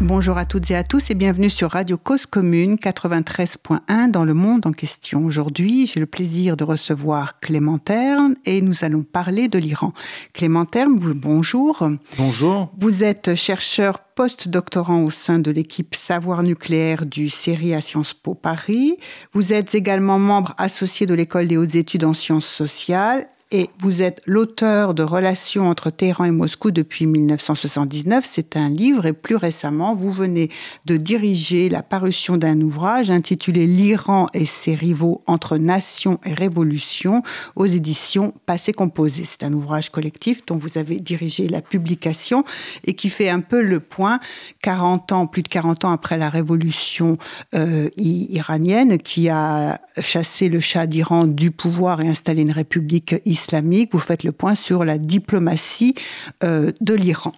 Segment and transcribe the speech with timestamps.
[0.00, 4.34] Bonjour à toutes et à tous et bienvenue sur Radio Cause Commune 93.1 dans le
[4.34, 5.24] monde en question.
[5.24, 9.92] Aujourd'hui, j'ai le plaisir de recevoir Clément Terme et nous allons parler de l'Iran.
[10.32, 11.88] Clément Terme, bonjour.
[12.18, 12.72] Bonjour.
[12.76, 18.34] Vous êtes chercheur post-doctorant au sein de l'équipe Savoir nucléaire du CERI à Sciences Po
[18.34, 18.96] Paris.
[19.32, 24.02] Vous êtes également membre associé de l'école des hautes études en sciences sociales et vous
[24.02, 28.24] êtes l'auteur de Relations entre Téhéran et Moscou depuis 1979.
[28.28, 30.50] C'est un livre et plus récemment, vous venez
[30.86, 37.22] de diriger la parution d'un ouvrage intitulé L'Iran et ses rivaux entre nations et révolution
[37.54, 39.22] aux éditions Passé Composé.
[39.24, 42.42] C'est un ouvrage collectif dont vous avez dirigé la publication
[42.84, 44.18] et qui fait un peu le point
[44.62, 47.18] 40 ans, plus de 40 ans après la révolution
[47.54, 53.43] euh, iranienne qui a chassé le Shah d'Iran du pouvoir et installé une république islamique
[53.90, 55.94] vous faites le point sur la diplomatie
[56.42, 57.32] euh, de l'Iran.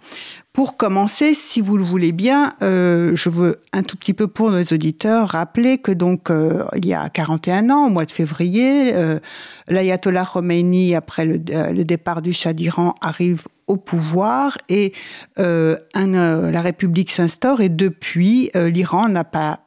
[0.52, 4.50] Pour commencer, si vous le voulez bien, euh, je veux un tout petit peu pour
[4.50, 8.94] nos auditeurs rappeler que donc euh, il y a 41 ans, au mois de février,
[9.68, 14.92] l'ayatollah Khomeini, après le, départ du Shah d'Iran, arrive au pouvoir et
[15.36, 19.65] la République s'instaure et depuis, l'Iran n'a pas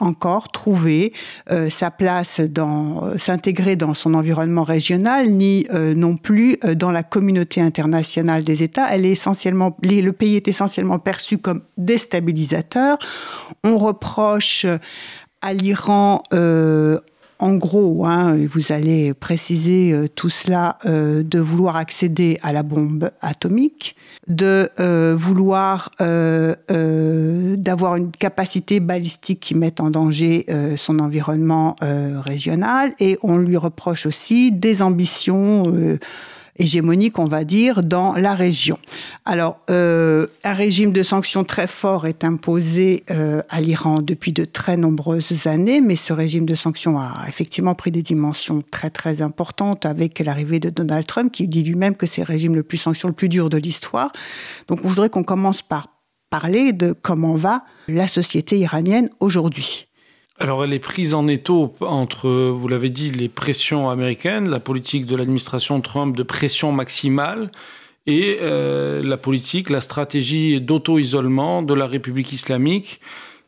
[0.00, 1.12] encore trouver
[1.50, 6.90] euh, sa place dans euh, s'intégrer dans son environnement régional ni euh, non plus dans
[6.90, 8.88] la communauté internationale des États.
[8.90, 12.98] Elle est essentiellement le pays est essentiellement perçu comme déstabilisateur.
[13.62, 14.66] On reproche
[15.40, 16.22] à l'Iran
[17.44, 22.62] en gros, hein, vous allez préciser euh, tout cela, euh, de vouloir accéder à la
[22.62, 23.96] bombe atomique,
[24.28, 33.18] de euh, vouloir d'avoir une capacité balistique qui mette en danger son environnement régional, et
[33.22, 35.64] on lui reproche aussi des ambitions
[36.56, 38.78] hégémonique, on va dire, dans la région.
[39.24, 44.44] Alors, euh, un régime de sanctions très fort est imposé euh, à l'Iran depuis de
[44.44, 49.22] très nombreuses années, mais ce régime de sanctions a effectivement pris des dimensions très très
[49.22, 52.78] importantes avec l'arrivée de Donald Trump, qui dit lui-même que c'est le régime le plus
[52.78, 54.12] sanctions, le plus dur de l'histoire.
[54.68, 55.88] Donc, je voudrais qu'on commence par
[56.30, 59.86] parler de comment va la société iranienne aujourd'hui.
[60.40, 65.06] Alors elle est prise en étau entre, vous l'avez dit, les pressions américaines, la politique
[65.06, 67.52] de l'administration Trump de pression maximale,
[68.06, 73.00] et euh, la politique, la stratégie d'auto-isolement de la République islamique,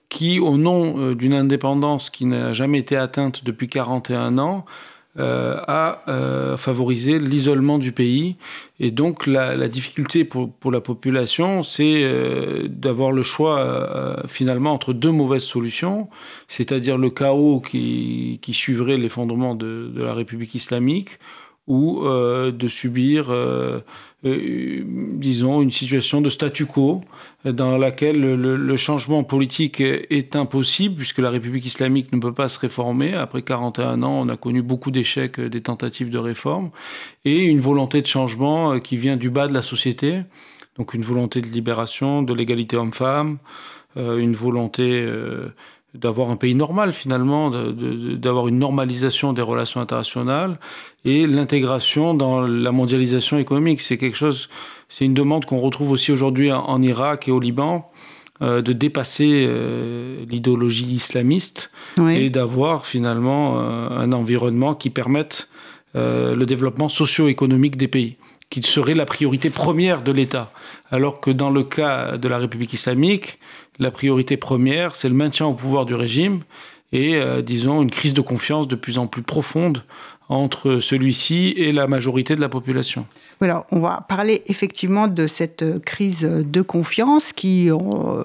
[0.08, 4.64] qui, au nom euh, d'une indépendance qui n'a jamais été atteinte depuis 41 ans,
[5.18, 8.36] euh, a euh, favorisé l'isolement du pays.
[8.80, 14.92] Et donc la, difficulté pour, pour, la population, c'est euh, d'avoir le choix finalement entre
[14.92, 16.08] deux mauvaises solutions,
[16.48, 21.18] c'est-à-dire le chaos qui, qui suivrait l'effondrement de, de, la République islamique
[21.66, 23.34] ou de subir
[24.24, 27.02] euh, disons, une situation de statu quo
[27.44, 32.58] dans laquelle le, changement politique est impossible puisque la République islamique ne peut pas se
[32.58, 33.14] réformer.
[33.14, 36.70] Après 41 ans, on a connu beaucoup d'échecs des tentatives de réforme
[37.24, 40.22] et une volonté de changement euh, qui vient du bas de la société.
[40.76, 43.38] Donc une volonté de libération, de l'égalité homme-femme,
[43.96, 45.06] euh, une volonté
[46.00, 50.58] d'avoir un pays normal finalement, d'avoir une normalisation des relations internationales
[51.04, 53.80] et l'intégration dans la mondialisation économique.
[53.80, 54.48] C'est quelque chose,
[54.88, 57.90] c'est une demande qu'on retrouve aussi aujourd'hui en, Irak et au Liban.
[58.42, 65.48] Euh, de dépasser euh, l'idéologie islamiste et d'avoir finalement euh, un environnement qui permette
[65.94, 68.18] le développement socio-économique des pays,
[68.50, 70.50] qui serait la priorité première de l'État.
[70.90, 73.38] Alors que dans le cas de la République islamique,
[73.78, 76.42] la priorité première, c'est le maintien au pouvoir du régime
[76.92, 79.82] et, euh, disons, une crise de confiance de plus en plus profonde
[80.28, 83.06] entre celui-ci et la majorité de la population.
[83.40, 88.24] Alors, on va parler effectivement de cette euh, crise de confiance qui euh,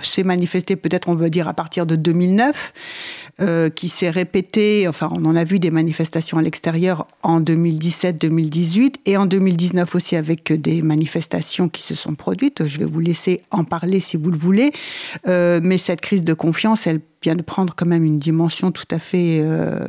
[0.00, 2.72] s'est manifestée peut-être, on veut dire, à partir de 2009.
[3.40, 8.94] Euh, qui s'est répété, enfin on en a vu des manifestations à l'extérieur en 2017-2018
[9.06, 12.66] et en 2019 aussi avec des manifestations qui se sont produites.
[12.66, 14.72] Je vais vous laisser en parler si vous le voulez.
[15.28, 18.88] Euh, mais cette crise de confiance, elle vient de prendre quand même une dimension tout
[18.90, 19.38] à fait...
[19.40, 19.86] Euh,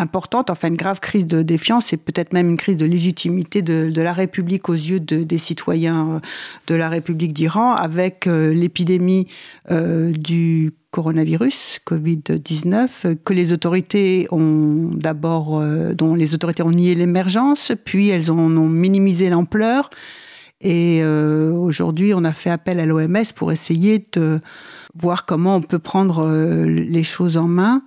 [0.00, 4.00] importante, enfin une grave crise de défiance et peut-être même une crise de légitimité de,
[4.00, 6.20] la République aux yeux des citoyens
[6.66, 9.26] de la République d'Iran avec l'épidémie
[9.68, 17.72] du coronavirus, Covid-19, que les autorités ont d'abord, euh, dont les autorités ont nié l'émergence,
[17.84, 19.90] puis elles en ont minimisé l'ampleur.
[20.60, 24.40] Et euh, aujourd'hui, on a fait appel à l'OMS pour essayer de,
[24.94, 26.28] voir comment on peut prendre
[26.66, 27.82] les choses en main.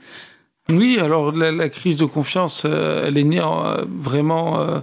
[0.69, 3.41] Oui, alors la, crise de confiance, elle est née
[3.85, 4.81] vraiment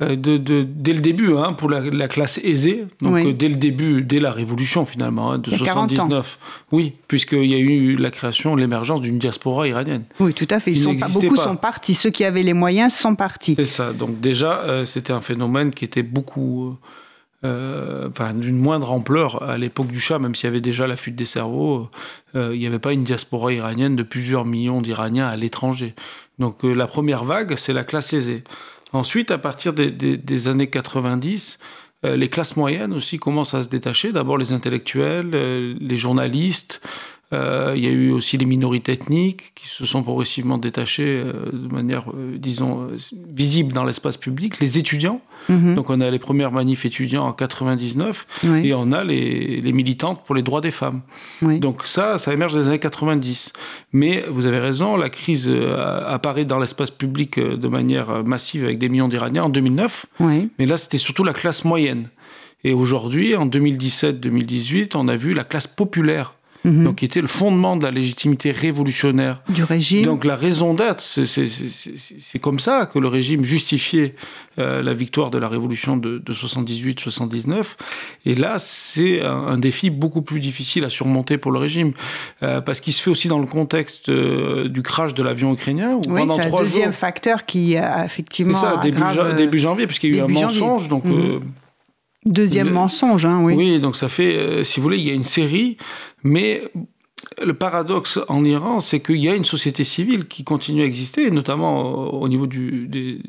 [0.00, 4.30] de, dès le début hein, pour la, classe aisée, donc dès le début, dès la
[4.30, 6.38] révolution finalement, hein, de 79.
[6.72, 10.04] Oui, puisqu'il y a eu la création, l'émergence d'une diaspora iranienne.
[10.18, 10.70] Oui, tout à fait.
[10.70, 11.94] Ils sont pas, beaucoup sont partis.
[11.94, 13.54] Ceux qui avaient les moyens sont partis.
[13.56, 13.92] C'est ça.
[13.92, 16.74] Donc déjà, c'était un phénomène qui était beaucoup
[17.44, 20.96] euh, enfin, d'une moindre ampleur à l'époque du Shah, même s'il y avait déjà la
[20.96, 21.88] fuite des cerveaux,
[22.34, 25.94] euh, il n'y avait pas une diaspora iranienne de plusieurs millions d'Iraniens à l'étranger.
[26.40, 28.42] Donc euh, la première vague, c'est la classe aisée.
[28.92, 31.58] Ensuite, à partir des, des années 90,
[32.04, 34.12] les classes moyennes aussi commencent à se détacher.
[34.12, 36.80] D'abord les intellectuels, les journalistes,
[37.34, 41.50] euh, il y a eu aussi les minorités ethniques qui se sont progressivement détachées euh,
[41.52, 42.88] de manière, euh, disons,
[43.28, 44.58] visible dans l'espace public.
[44.60, 45.20] Les étudiants,
[45.50, 45.74] mhm.
[45.74, 48.26] donc on a les premières manifs étudiants en 99
[48.64, 51.02] et on a les, les, militantes pour les droits des femmes.
[51.42, 53.52] Donc ça, ça émerge des années 90.
[53.92, 55.52] Mais vous avez raison, la crise
[56.06, 60.06] apparaît dans l'espace public de manière massive avec des millions d'Iraniens en 2009.
[60.20, 62.08] Mais là, c'était surtout la classe moyenne.
[62.64, 66.34] Et aujourd'hui, en 2017-2018, on a vu la classe populaire
[66.68, 66.84] Mhm.
[66.84, 70.04] donc qui était le fondement de la légitimité révolutionnaire du régime.
[70.04, 74.14] Donc la raison d'être, c'est comme ça que le régime justifiait
[74.58, 77.64] euh, la victoire de la révolution de, 78-79.
[78.26, 81.92] Et là, c'est un, défi beaucoup plus difficile à surmonter pour le régime,
[82.42, 85.94] euh, parce qu'il se fait aussi dans le contexte euh, du crash de l'avion ukrainien.
[85.94, 88.54] Où oui, c'est un deuxième facteur qui a effectivement.
[88.54, 89.02] C'est ça, début,
[89.36, 90.88] début, janvier, puisqu'il y a eu un mensonge.
[90.88, 91.04] Donc.
[91.04, 91.40] Mhm.
[92.32, 93.54] Deuxième mensonge, hein, oui.
[93.54, 95.76] Oui, donc ça fait, si vous voulez, il y a une série
[96.24, 96.62] mais
[97.42, 101.30] le paradoxe en Iran, c'est qu'il y a une société civile qui continue à exister,
[101.30, 103.20] notamment au niveau du, des,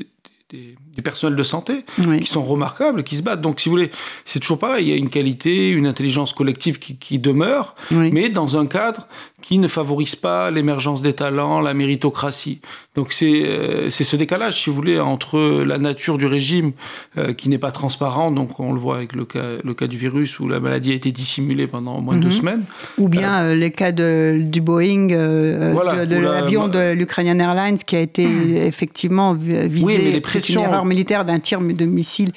[1.00, 1.86] du personnel de santé,
[2.20, 3.40] qui sont remarquables, qui se battent.
[3.40, 3.92] Donc, si vous voulez,
[4.26, 4.88] c'est toujours pareil.
[4.88, 9.08] Il y a une qualité, une intelligence collective qui, demeure, mais dans un cadre
[9.42, 12.60] qui ne favorise pas l'émergence des talents, la méritocratie.
[12.96, 16.74] Donc, c'est euh, ce décalage, si vous voulez, entre la nature du régime
[17.18, 19.98] euh, qui n'est pas transparent, donc on le voit avec le cas, le cas du
[19.98, 22.32] virus où la maladie a été dissimulée pendant au moins deux mhm.
[22.34, 22.64] semaines.
[22.98, 28.02] Ou bien euh, les cas de, du Boeing, de, l'avion de l'Ukrainian Airlines qui a
[28.02, 28.24] été
[28.68, 29.86] effectivement visé.
[29.86, 32.34] Oui, mais les pressions militaire d'un tir de missile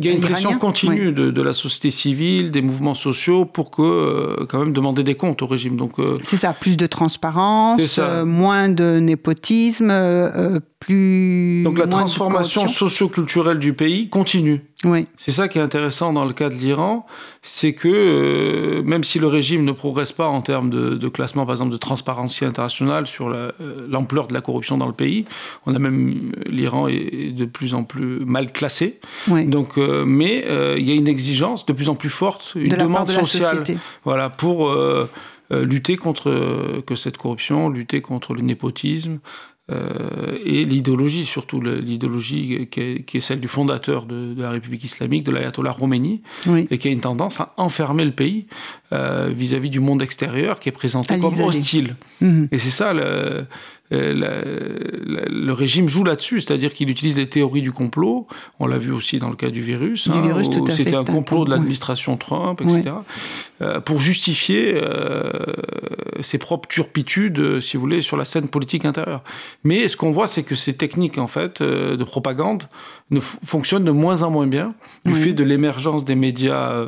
[0.00, 3.82] il y a une pression continue de, la société civile, des mouvements sociaux pour que,
[3.82, 5.76] euh, quand même, demander des comptes au régime.
[5.76, 9.92] Donc, euh, c'est ça, plus de transparence, euh, moins de népotisme,
[10.80, 11.62] plus.
[11.62, 14.62] Donc la transformation socio-culturelle du pays continue.
[14.84, 15.06] Oui.
[15.18, 17.06] C'est ça qui est intéressant dans le cas de l'Iran,
[17.42, 21.72] c'est que même si le régime ne progresse pas en termes de, classement, par exemple,
[21.72, 23.28] de transparence internationale sur
[23.88, 25.26] l'ampleur de la corruption dans le pays,
[25.66, 29.00] on a même l'Iran est de plus en plus mal classé.
[29.28, 29.46] Oui.
[29.46, 32.74] Donc euh, mais euh, il y a une exigence de plus en plus forte, une
[32.74, 33.64] demande sociale,
[34.04, 35.08] voilà, pour euh,
[35.50, 39.18] lutter contre que cette corruption, lutter contre le népotisme.
[40.44, 45.74] Et l'idéologie, surtout l'idéologie qui, est celle du fondateur de, la République islamique, de l'ayatollah
[45.78, 46.22] Khomeini,
[46.70, 48.46] et qui a une tendance à enfermer le pays
[48.90, 51.96] vis-à-vis du monde extérieur qui est présenté comme hostile.
[52.20, 52.48] Mhm.
[52.52, 53.46] Et c'est ça le,
[53.92, 58.26] euh, le régime joue là-dessus, c'est-à-dire qu'il utilise les théories du complot.
[58.60, 60.08] On l'a vu aussi dans le cas du virus.
[60.08, 62.92] Hein, c'était un complot de l'administration Trump, etc.
[63.62, 65.30] Euh, pour justifier euh,
[66.20, 69.22] ses propres turpitudes, si vous voulez, sur la scène politique intérieure.
[69.64, 72.64] Mais ce qu'on voit, c'est que ces techniques, en fait, de propagande
[73.10, 76.86] ne fonctionnent de moins en moins bien du fait de l'émergence des médias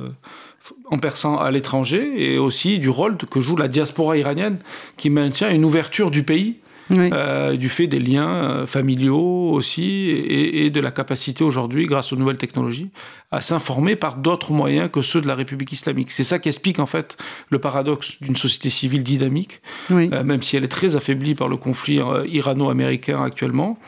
[0.91, 4.59] en persan à l'étranger et aussi du rôle que joue la diaspora iranienne
[4.97, 6.59] qui maintient une ouverture du pays
[6.91, 12.17] euh, du fait des liens euh, familiaux aussi, et, de la capacité aujourd'hui, grâce aux
[12.17, 12.91] nouvelles technologies,
[13.31, 16.11] à s'informer par d'autres moyens que ceux de la République islamique.
[16.11, 17.17] C'est ça qui explique en fait
[17.51, 19.61] le paradoxe d'une société civile dynamique,
[19.91, 23.79] euh, même si elle est très affaiblie par le conflit irano-américain actuellement.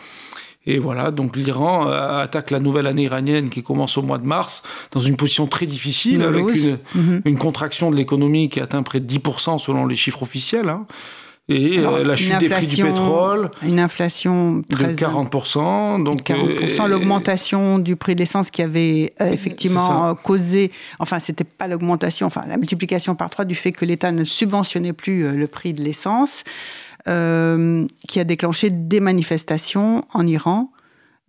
[0.67, 4.63] Et voilà, donc l'Iran attaque la nouvelle année iranienne qui commence au mois de mars
[4.93, 6.47] dans une position très difficile, avec
[6.95, 7.21] mhm.
[7.27, 10.71] une, contraction de l'économie qui atteint près de 10% selon les chiffres officiels.
[10.71, 10.87] Hein
[11.49, 13.51] et euh, la chute des prix du pétrole.
[13.63, 16.03] Une inflation très de 40%.
[16.03, 21.45] Donc, 40%, euh, l'augmentation du prix de l'essence qui avait euh, effectivement causé, enfin, c'était
[21.45, 25.47] pas l'augmentation, enfin, la multiplication par trois du fait que l'État ne subventionnait plus le
[25.47, 26.45] prix de l'essence,
[27.07, 30.71] qui a déclenché des manifestations en Iran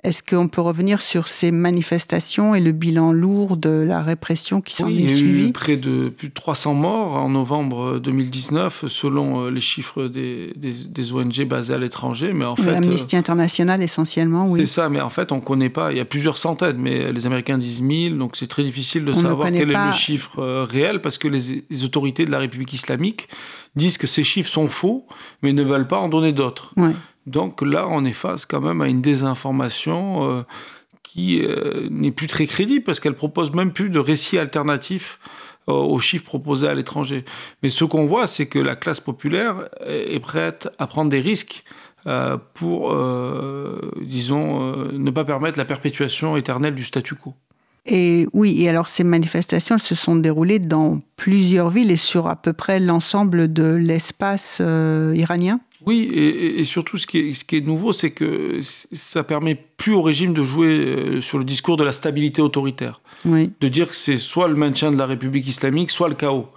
[0.05, 4.75] Est-ce qu'on peut revenir sur ces manifestations et le bilan lourd de la répression qui
[4.75, 7.97] s'en oui, est il y a eu près de plus de 300 morts en novembre
[7.97, 12.33] 2019, selon euh, les chiffres des, des, des ONG basées à l'étranger.
[12.33, 14.67] Mais en Oui, fait, Amnesty International essentiellement, c'est oui.
[14.67, 14.89] ça.
[14.89, 15.91] Mais en fait, on ne connaît pas.
[15.91, 19.11] Il y a plusieurs centaines, mais les Américains disent 1000, donc c'est très difficile de
[19.11, 22.37] On savoir quel est le chiffre euh, réel, parce que les, les autorités de la
[22.37, 23.27] République islamique
[23.75, 25.07] disent que ces chiffres sont faux,
[25.41, 26.73] mais ne veulent pas en donner d'autres.
[26.77, 26.93] Ouais.
[27.25, 30.43] Donc là, on est face quand même à une désinformation euh,
[31.03, 35.19] qui euh, n'est plus très crédible parce qu'elle propose même plus de récits alternatifs
[35.67, 37.25] euh, aux chiffres proposés à l'étranger.
[37.63, 41.63] Mais ce qu'on voit, c'est que la classe populaire est prête à prendre des risques
[42.53, 42.95] pour,
[43.99, 47.33] disons, ne pas permettre la perpétuation éternelle du statu quo.
[47.87, 52.35] Et oui, et alors ces manifestations se sont déroulées dans plusieurs villes et sur à
[52.35, 54.61] peu près l'ensemble de l'espace
[55.15, 55.59] iranien?
[55.85, 58.59] Oui, et, surtout, ce qui est, ce qui est nouveau, c'est que
[58.91, 63.01] ça permet plus au régime de jouer euh, sur le discours de la stabilité autoritaire.
[63.25, 63.51] Oui.
[63.59, 66.47] de dire que c'est soit le maintien de la République islamique, soit le chaos.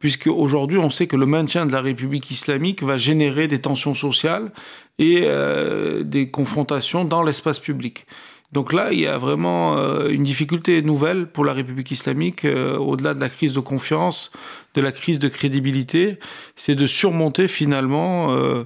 [0.00, 3.94] Puisque aujourd'hui, on sait que le maintien de la République islamique va générer des tensions
[3.94, 4.52] sociales
[4.98, 8.06] et euh, des confrontations dans l'espace public.
[8.52, 12.78] Donc là, il y a vraiment euh, une difficulté nouvelle pour la République islamique, euh,
[12.78, 14.30] au-delà de la crise de confiance,
[14.74, 16.18] de la crise de crédibilité,
[16.56, 18.64] c'est de surmonter finalement euh,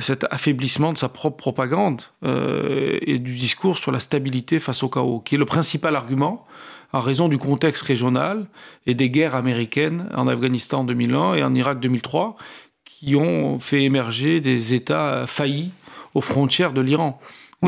[0.00, 5.20] cet affaiblissement de sa propre propagande et du discours sur la stabilité face au chaos,
[5.20, 6.46] qui est le principal argument
[6.94, 8.46] en raison du contexte régional
[8.86, 12.36] et des guerres américaines en Afghanistan en 2001 et en Irak 2003,
[12.86, 15.72] qui ont fait émerger des États faillis
[16.14, 17.20] aux frontières de l'Iran.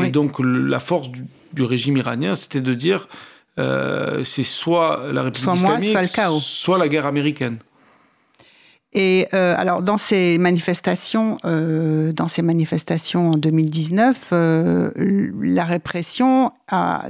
[0.05, 1.23] Et donc la force du,
[1.53, 3.07] du régime iranien, c'était de dire
[3.59, 6.39] euh, c'est soit la République Soit moi, islamique, soit le chaos.
[6.39, 7.57] soit la guerre américaine.
[8.93, 14.91] Et euh, alors dans ces manifestations, euh, dans ces manifestations en 2019, euh,
[15.41, 17.05] la répression a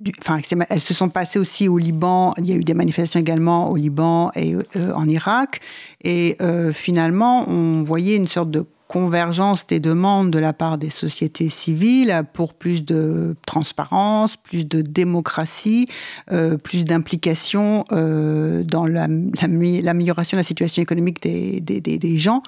[0.00, 2.34] du- Enfin, elles se sont passées aussi au Liban.
[2.38, 5.60] Il y a eu des manifestations également au Liban et euh, en Irak.
[6.04, 10.90] Et euh, finalement, on voyait une sorte de convergence des demandes de la part des
[10.90, 15.88] sociétés civiles pour plus de transparence, plus de démocratie,
[16.30, 22.42] euh, plus d'implication euh, dans la- l'amé- l'amélioration de la situation économique des, des- gens.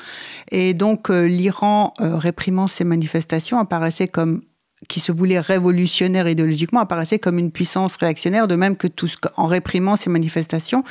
[0.52, 4.42] Et donc euh, l'Iran, réprimant ces manifestations, apparaissait comme
[4.88, 9.16] qui se voulait révolutionnaire idéologiquement, apparaissait comme une puissance réactionnaire, de même que tout ce,
[9.36, 10.84] en réprimant ces manifestations.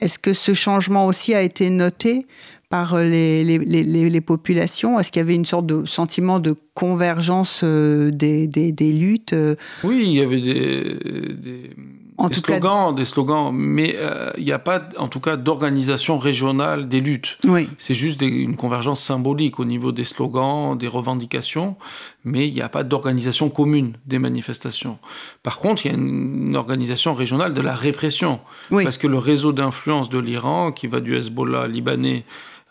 [0.00, 2.26] Est-ce que ce changement aussi a été noté
[2.72, 4.98] par les, les, les, les- les populations?
[4.98, 9.34] Est-ce qu'il y avait une sorte de sentiment de convergence euh, des, des, des luttes
[9.34, 10.96] euh, Oui, il y avait des,
[11.34, 11.70] des,
[12.16, 15.20] En des tout cas- slogans, des slogans, mais euh, il n'y a pas, en tout
[15.20, 17.36] cas, d'organisation régionale des luttes.
[17.44, 21.76] Oui, C'est juste des- une convergence symbolique au niveau des slogans, des revendications,
[22.24, 24.96] mais il n'y a pas d'organisation commune des manifestations.
[25.42, 28.82] Par contre, il y a une, une organisation régionale de la répression, oui.
[28.84, 32.24] parce que le réseau d'influence de l'Iran, qui va du Hezbollah libanais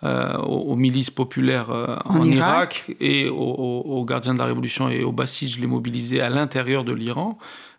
[0.04, 2.86] euh, aux, aux milices populaires euh, En en, Irak.
[2.88, 6.84] Irak, et aux, gardiens de la révolution et aux bassistes, je les mobilisés à l'intérieur
[6.84, 7.38] de l'Iran.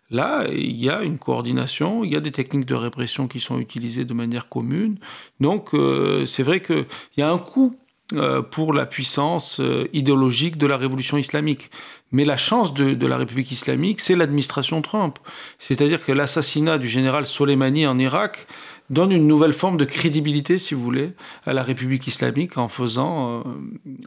[0.09, 3.59] Là, il y a une coordination, il y a des techniques de répression qui sont
[3.59, 4.99] utilisées de manière commune.
[5.41, 6.85] Donc, euh, c'est vrai qu'il
[7.17, 7.75] y a un coût
[8.51, 9.59] pour la puissance
[9.91, 11.71] idéologique de la révolution islamique.
[12.11, 15.17] Mais la chance de, de la République islamique, c'est l'administration Trump.
[15.57, 18.45] C'est-à-dire que l'assassinat du général Soleimani en Irak
[18.89, 21.13] donne une nouvelle forme de crédibilité, si vous voulez,
[21.45, 23.43] à la République islamique en faisant, euh,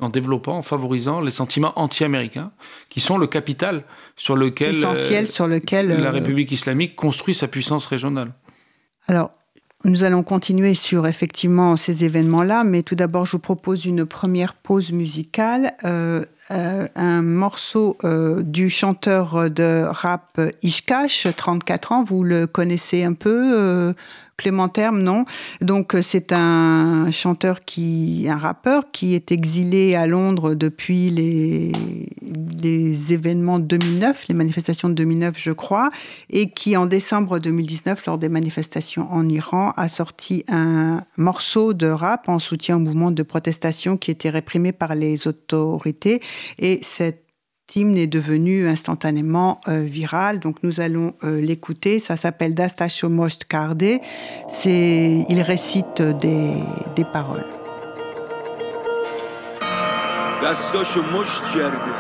[0.01, 2.53] en développant, en favorisant les sentiments anti-américains,
[2.89, 3.85] qui sont le capital
[4.17, 5.89] sur lequel euh, Essentiel sur lequel...
[5.89, 8.33] la euh, République islamique construit sa puissance régionale.
[9.09, 9.31] Alors,
[9.85, 14.55] nous allons continuer sur effectivement ces événements-là, mais tout d'abord, je vous propose une première
[14.55, 15.75] pause musicale.
[15.85, 23.03] euh, euh, un morceau euh, du chanteur de rap Ishkash, 34 ans, vous le connaissez
[23.03, 23.95] un peu, euh,
[24.37, 25.25] Clément non
[25.61, 31.73] Donc euh, c'est un chanteur qui, un rappeur qui est exilé à Londres depuis les,
[32.63, 35.91] les événements de 2009, les manifestations de 2009, je crois,
[36.31, 41.87] et qui en décembre 2019, lors des manifestations en Iran, a sorti un morceau de
[41.87, 46.21] rap en soutien au mouvement de protestation qui était réprimé par les autorités.
[46.59, 47.26] Et cet
[47.76, 50.40] hymne est devenu instantanément euh, viral.
[50.40, 52.00] Donc nous allons euh, l'écouter.
[52.00, 54.00] Ça s'appelle Dastacho Most Karde.
[54.50, 56.54] C'est, il récite des,
[56.96, 57.46] des paroles.
[60.44, 61.94] دستاشو مشت کرده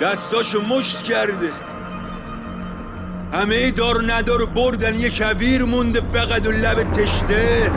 [0.00, 1.50] دستاشو مشت کرده
[3.32, 7.70] همه دار ندار بردن یه کویر مونده فقط و لب تشته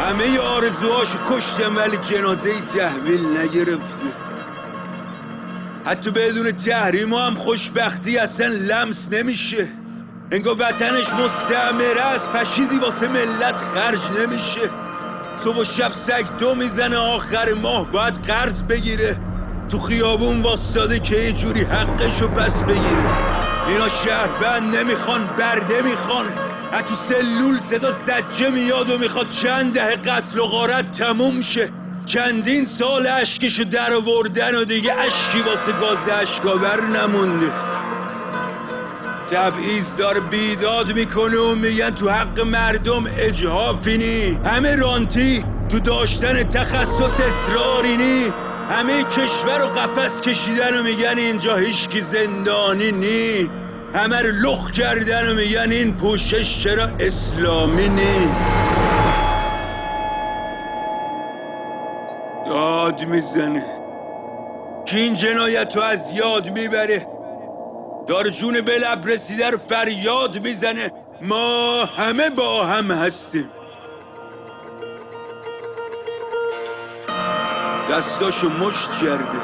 [0.00, 4.21] همه آرزوهاشو کشتم ولی جنازه تحویل نگرفته
[5.85, 9.67] حتی بدون تحریم هم خوشبختی اصلا لمس نمیشه.
[10.31, 14.69] انگار وطنش مستعمره است پشیزی واسه ملت خرج نمیشه.
[15.43, 19.17] صبح و شب سگ دو می‌زنه آخر ماه باید قرض بگیره.
[19.69, 23.03] تو خیابون واسطاده که یه جوری حقشو پس بگیره.
[23.67, 26.25] اینا شهربند نمی‌خوان برده می‌خوان.
[26.87, 31.69] تو سلول صدا زجه میاد و می‌خواد چند ده قتل و غارت تموم شه.
[32.05, 37.51] چندین سال اشکشو در آوردن و دیگه اشکی واسه گاز اشکاور نمونده.
[39.31, 47.19] تبعیض داره بیداد می‌کنه و میگن تو حق مردم اجهافینی همه رانتی تو داشتن تخصص
[47.19, 48.33] اصرارینی
[48.69, 53.49] همه کشور و قفس کشیدن و میگن اینجا هیچکی زندانی نی.
[53.95, 58.27] همه رو لخ کردن و میگن این پوشش چرا اسلامی نی.
[62.83, 63.65] داد می‌زنه.
[64.85, 67.07] که این جنایت رو از یاد می‌بره.
[68.07, 70.91] دار جون به لب رسیده رو فریاد می‌زنه.
[71.21, 73.49] ما همه با هم هستیم.
[77.91, 79.39] دستاشو مشت کرده.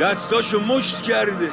[0.00, 1.50] دستاشو مشت کرده.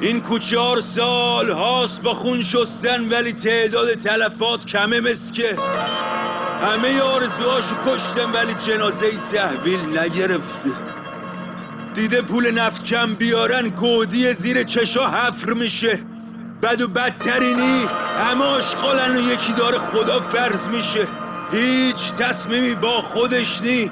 [0.00, 5.56] این کوچار سال هاست با خون شستن ولی تعداد تلفات کمه مسکه.
[6.62, 10.70] همه آرزوهاشو کشتم ولی جنازه تحویل نگرفته.
[11.94, 15.98] دیده پول نفت کم بیارن گودی زیر چشا حفر میشه.
[16.62, 17.86] بد و بدترینی
[18.18, 21.06] همه آشغالن و یکی داره خدا فرض میشه.
[21.52, 23.90] هیچ تصمیمی با خودش نی.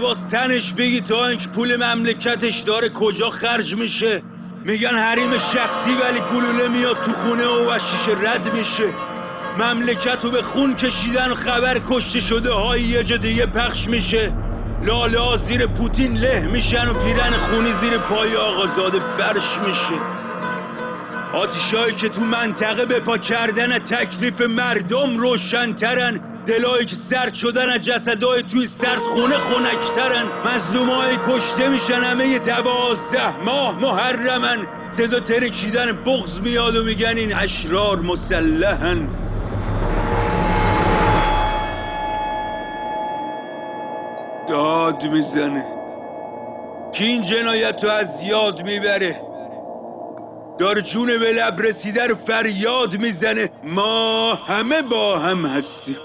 [0.00, 4.22] باز تنش بگی تا اینکه پول مملکتش داره کجا خرج میشه.
[4.64, 9.11] میگن حریم شخصی ولی گلوله میاد تو خونه و وشیش رد میشه.
[9.58, 14.32] مملکت رو به خون کشیدن و خبر کشته شده های یه جا دیگه پخش میشه.
[14.84, 20.02] لاله ها زیر پوتین له میشن و پیرن خونی زیر پای آقازاده فرش میشه.
[21.32, 26.20] آتیشایی که تو منطقه به پا کردن تکلیف مردم روشنترن.
[26.46, 33.36] دلایی که سرد شدن از جسدای توی سرد خونه خونکترن مظلومای کشته میشن همه دوازده
[33.44, 34.66] ماه محرمن.
[34.90, 39.21] صدا ترکیدن بغز میاد و میگن این اشرار مسلحن.
[44.52, 45.64] داد می‌زنه.
[46.92, 49.20] کی این جنایت رو از یاد می‌بره؟
[50.58, 53.50] دار جون به لب رسیده رو فریاد می‌زنه.
[53.64, 55.96] ما همه با هم هستیم.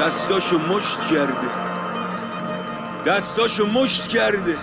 [0.00, 1.48] دستاشو مشت کرده.
[3.06, 4.56] دستاشو مشت کرده.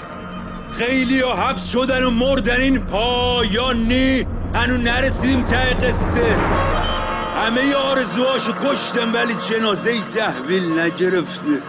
[0.72, 6.36] خیلی ها حبس شدن و مردن این پایانی هنو نرسیدیم ته قصه.
[7.46, 11.62] همه آرزوهاشو کشتم ولی جنازه ای تحویل نگرفته.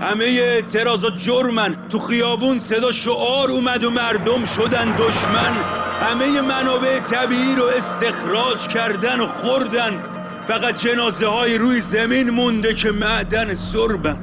[0.00, 1.76] همه اعتراضات جرمن.
[1.88, 5.52] تو خیابون صدا شعار اومد و مردم شدن دشمن.
[6.00, 10.04] همه منابع طبیعی رو استخراج کردن و خوردن.
[10.48, 14.18] فقط جنازه های روی زمین مونده که معدن سربن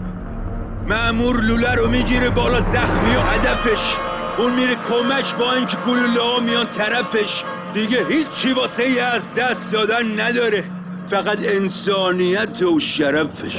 [0.88, 3.96] معمور لوله رو می‌گیره بالا زخمی و هدفش.
[4.38, 7.44] اون میره کمک با اینکه گلوله ها میان طرفش.
[7.76, 10.64] دیگه هیچی واسه از دست دادن نداره.
[11.08, 13.58] فقط انسانیت و شرفش.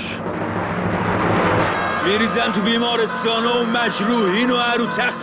[2.06, 5.18] میریزن تو بیمارستان و مجروحین و عرو تخت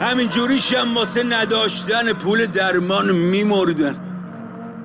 [0.00, 3.96] همین جوریش هم واسه نداشتن پول درمان میمردن.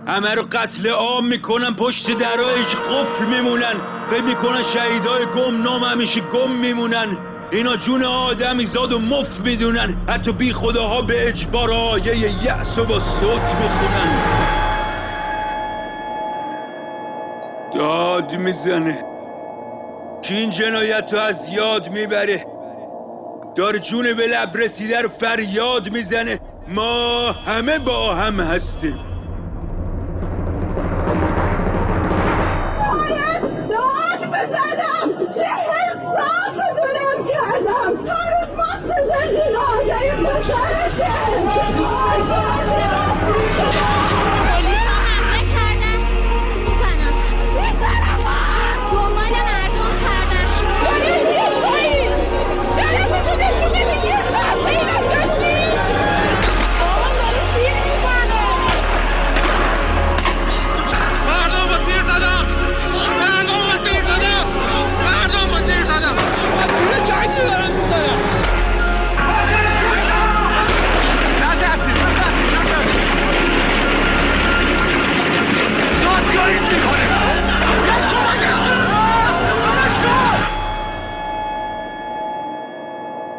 [0.07, 3.75] همه رو قتل عام می‌کنن پشت درایی که قفل میمونن.
[4.09, 7.17] فکر می‌کنن شهیدای گم نام همیشه گم میمونن.
[7.51, 9.97] اینا جون آدمی زاد و مف می‌دونن.
[10.09, 14.23] حتی بی خداها به اجبار آیه یأس و با صوت می‌خونن.
[17.75, 19.03] داد می‌زنه.
[20.21, 22.45] که این جنایت رو از یاد می‌بره؟
[23.55, 26.39] دار جون به لب رسیده رو فریاد می‌زنه.
[26.67, 28.99] ما همه با هم هستیم.
[40.47, 41.37] Patterson!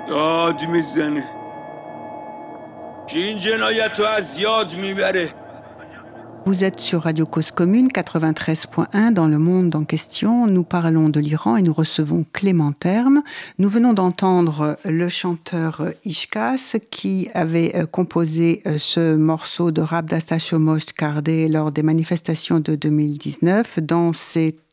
[0.07, 1.23] داد میزنه
[3.07, 5.43] که این جنایت رو از یاد میبره
[6.45, 10.45] Vous êtes sur Radio Cause Commune 93.1 dans le monde en question.
[10.45, 13.23] Nous parlons de l'Iran et nous recevons Clément Terme.
[13.59, 20.05] Nous venons d'entendre le chanteur Ishkas qui avait euh, composé euh, ce morceau de rap
[20.05, 24.66] d'Astachomosh Kardé lors des manifestations de 2019 dans ses euh,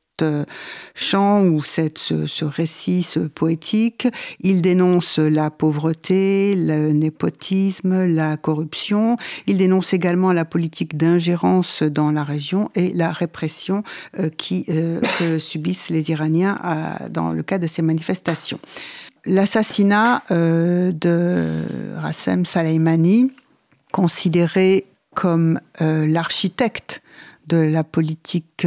[0.94, 4.08] chant ou cette, ce, récit ce poétique,
[4.40, 9.18] il dénonce la pauvreté, le népotisme, la corruption.
[9.48, 13.84] Il dénonce également la politique d'ingérence dans la région et la répression
[14.20, 16.60] euh, qui, euh, que subissent les Iraniens
[17.10, 18.60] dans le cas de ces manifestations.
[19.26, 21.64] L'assassinat de
[21.98, 23.32] Rassem Soleimani,
[23.92, 27.02] considéré comme l'architecte
[27.48, 28.66] de la politique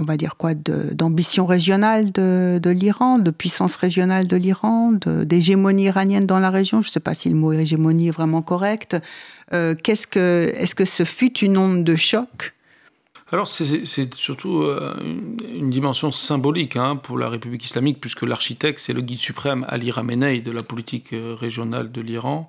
[0.00, 6.26] on va dire quoi, d'ambition régionale de, l'Iran, de puissance régionale de l'Iran, d'hégémonie iranienne
[6.26, 6.82] dans la région.
[6.82, 8.96] Je ne sais pas si le mot hégémonie est vraiment correct.
[9.52, 12.54] Euh, qu'est-ce que, est-ce que ce fut une onde de choc?
[13.30, 18.92] Alors c'est surtout euh, une, dimension symbolique hein, pour la République islamique, puisque l'architecte, c'est
[18.92, 22.48] le guide suprême Ali Ramenei de la politique euh, régionale de l'Iran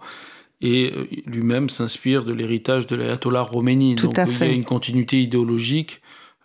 [0.62, 0.94] et
[1.26, 3.96] lui-même s'inspire de l'héritage de l'ayatollah Khomeini.
[3.96, 6.02] Donc il y a une continuité idéologique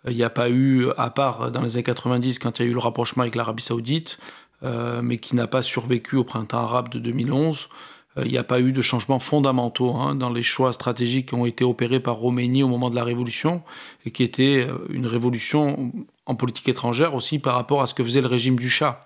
[0.07, 2.71] il n'y a pas eu, à part dans les années 90, quand il y a
[2.71, 4.17] eu le rapprochement avec l'Arabie saoudite,
[4.63, 7.67] euh, mais qui n'a pas survécu au printemps arabe de 2011,
[8.17, 11.35] euh, il n'y a pas eu de changements fondamentaux hein, dans les choix stratégiques qui
[11.35, 13.63] ont été opérés par Roménie au moment de la Révolution,
[14.05, 15.91] et qui était euh, une révolution
[16.25, 19.05] en politique étrangère aussi par rapport à ce que faisait le régime du Shah.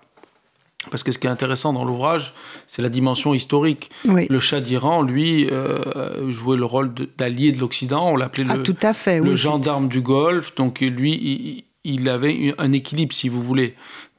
[0.90, 2.34] Parce que ce qui est intéressant dans l'ouvrage,
[2.66, 3.90] c'est la dimension historique.
[4.04, 8.10] Le Shah d'Iran, lui, euh, jouait le rôle d'allié de, l'Occident.
[8.10, 10.54] On l'appelait ah, le, le gendarme du Golfe.
[10.54, 13.74] Donc lui, il, avait un équilibre, si vous voulez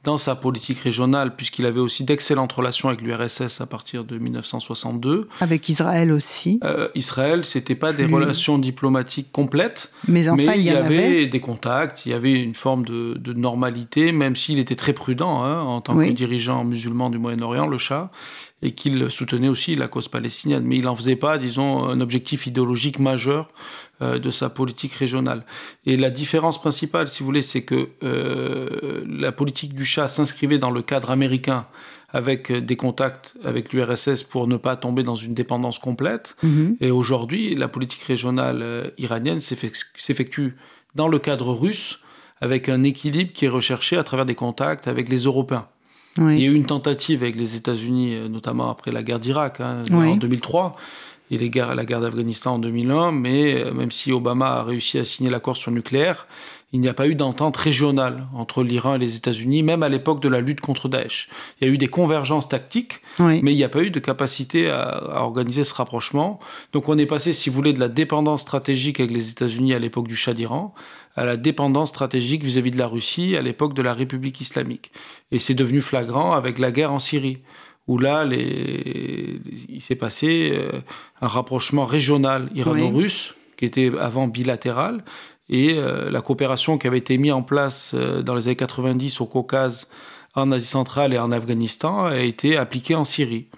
[0.08, 5.28] dans sa politique régionale, puisqu'il avait aussi d'excellentes relations avec l'URSS à partir de 1962.
[5.42, 6.60] Avec Israël aussi.
[6.64, 12.06] Euh, Israël, c'était pas des relations diplomatiques complètes, mais, enfin, il y, avait, des contacts,
[12.06, 15.94] il y avait une forme de, normalité, même s'il était très prudent hein, en tant
[15.94, 18.10] que dirigeant musulman du Moyen-Orient, le Shah
[18.60, 20.64] et qu'il soutenait aussi la cause palestinienne.
[20.64, 23.50] Mais il n'en faisait pas, disons, un objectif idéologique majeur
[24.00, 25.44] de sa politique régionale.
[25.86, 30.58] Et la différence principale, si vous voulez, c'est que euh, la politique du Shah s'inscrivait
[30.58, 31.66] dans le cadre américain
[32.10, 36.36] avec des contacts avec l'URSS pour ne pas tomber dans une dépendance complète.
[36.44, 36.76] Mm-hmm.
[36.80, 40.56] Et aujourd'hui, la politique régionale euh, iranienne s'effectue
[40.94, 41.98] dans le cadre russe
[42.40, 45.66] avec un équilibre qui est recherché à travers des contacts avec les Européens.
[46.16, 49.60] Il y a eu une tentative avec les États-Unis, euh, notamment après la guerre d'Irak
[49.60, 50.72] hein, en 2003
[51.30, 54.98] et les guerres, la guerre d'Afghanistan en 2001, mais euh, même si Obama a réussi
[54.98, 56.26] à signer l'accord sur le nucléaire,
[56.72, 60.20] il n'y a pas eu d'entente régionale entre l'Iran et les États-Unis, même à l'époque
[60.20, 61.30] de la lutte contre Daesh.
[61.60, 64.68] Il y a eu des convergences tactiques, mais il n'y a pas eu de capacité
[64.68, 66.38] à, à, organiser ce rapprochement.
[66.74, 69.78] Donc on est passé, si vous voulez, de la dépendance stratégique avec les États-Unis à
[69.78, 70.74] l'époque du Shah d'Iran
[71.18, 74.92] à la dépendance stratégique vis-à-vis de la Russie à l'époque de la République islamique.
[75.32, 77.38] Et c'est devenu flagrant avec la guerre en Syrie,
[77.88, 79.40] où là, les...
[79.68, 80.80] il s'est passé euh,
[81.20, 85.02] un rapprochement régional irano-russe, qui était avant bilatéral,
[85.48, 89.22] et euh, la coopération qui avait été mise en place euh, dans les années 90
[89.22, 89.88] au Caucase,
[90.34, 93.48] en Asie centrale et en Afghanistan a été appliquée en Syrie.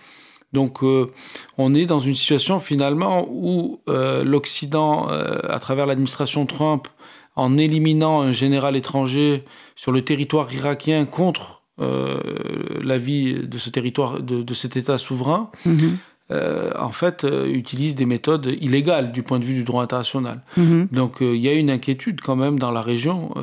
[0.52, 6.88] Donc on est dans une situation finalement où l'Occident, à travers l'administration Trump,
[7.36, 9.44] en éliminant un général étranger
[9.76, 15.96] sur le territoire irakien contre la vie de ce territoire, de, cet État souverain, mhm.
[16.30, 20.42] euh, en fait, euh, utilise des méthodes illégales du point de vue du droit international.
[20.56, 20.88] Mhm.
[20.92, 23.34] Donc il y a une inquiétude quand même dans la région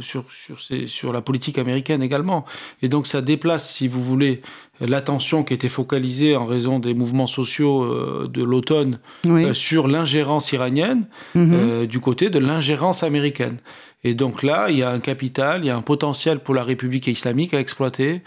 [0.00, 2.44] sur, sur, sur, la politique américaine également.
[2.82, 4.42] Et donc ça déplace, si vous voulez,
[4.80, 10.52] l'attention qui était focalisée en raison des mouvements sociaux euh, de l'automne euh, sur l'ingérence
[10.52, 11.52] iranienne mhm.
[11.52, 13.58] euh, du côté de l'ingérence américaine.
[14.04, 16.62] Et donc là, il y a un capital, il y a un potentiel pour la
[16.62, 18.22] République islamique à exploiter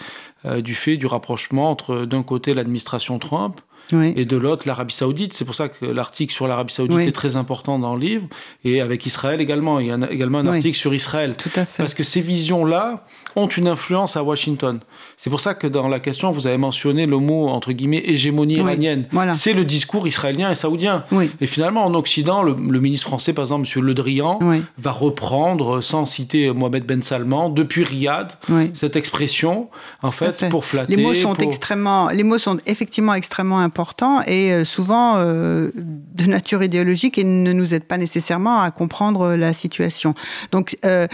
[0.58, 3.62] du fait du rapprochement entre d'un côté l'administration Trump
[3.94, 5.34] et de l'autre l'Arabie Saoudite.
[5.34, 8.28] C'est pour ça que l'article sur l'Arabie Saoudite est très important dans le livre,
[8.64, 9.80] et avec Israël également.
[9.80, 11.36] Il y a également un article sur Israël.
[11.38, 11.84] Tout à fait.
[11.84, 14.80] Parce que ces visions-là ont une influence à Washington.
[15.16, 18.56] C'est pour ça que dans la question, vous avez mentionné le mot, entre guillemets, hégémonie
[18.56, 19.08] iranienne.
[19.12, 19.36] Voilà.
[19.36, 21.06] C'est le discours israélien et saoudien.
[21.40, 23.84] Et finalement, en Occident, le, ministre français, par exemple, M.
[23.84, 24.40] Le Drian,
[24.78, 28.34] va reprendre, sans citer Mohamed Ben Salman, depuis Riyad,
[28.74, 29.70] cette expression,
[30.02, 30.96] en fait, pour flatter.
[30.96, 33.77] Les mots sont extrêmement, les mots sont effectivement extrêmement importants
[34.26, 39.36] et euh, souvent euh, de nature idéologique et ne nous aide pas nécessairement à comprendre
[39.36, 40.14] la situation.
[40.52, 41.08] Donc, euh,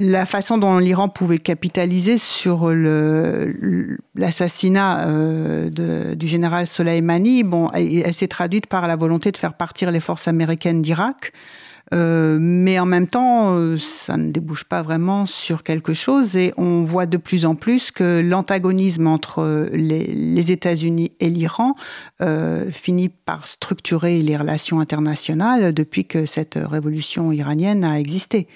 [0.00, 2.70] la façon dont l'Iran pouvait capitaliser sur
[4.14, 9.90] l'assassinat euh, du général Soleimani, bon, elle s'est traduite par la volonté de faire partir
[9.90, 11.32] les forces américaines d'Irak.
[11.92, 16.54] Euh, mais en même temps, euh, ça ne débouche pas vraiment sur quelque chose et
[16.56, 21.74] on voit de plus en plus que l'antagonisme entre les, États-Unis et l'Iran
[22.20, 28.48] euh, finit par structurer les relations internationales depuis que cette révolution iranienne a existé.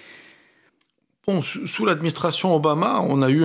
[1.26, 3.44] Bon, sous l'administration Obama, on a eu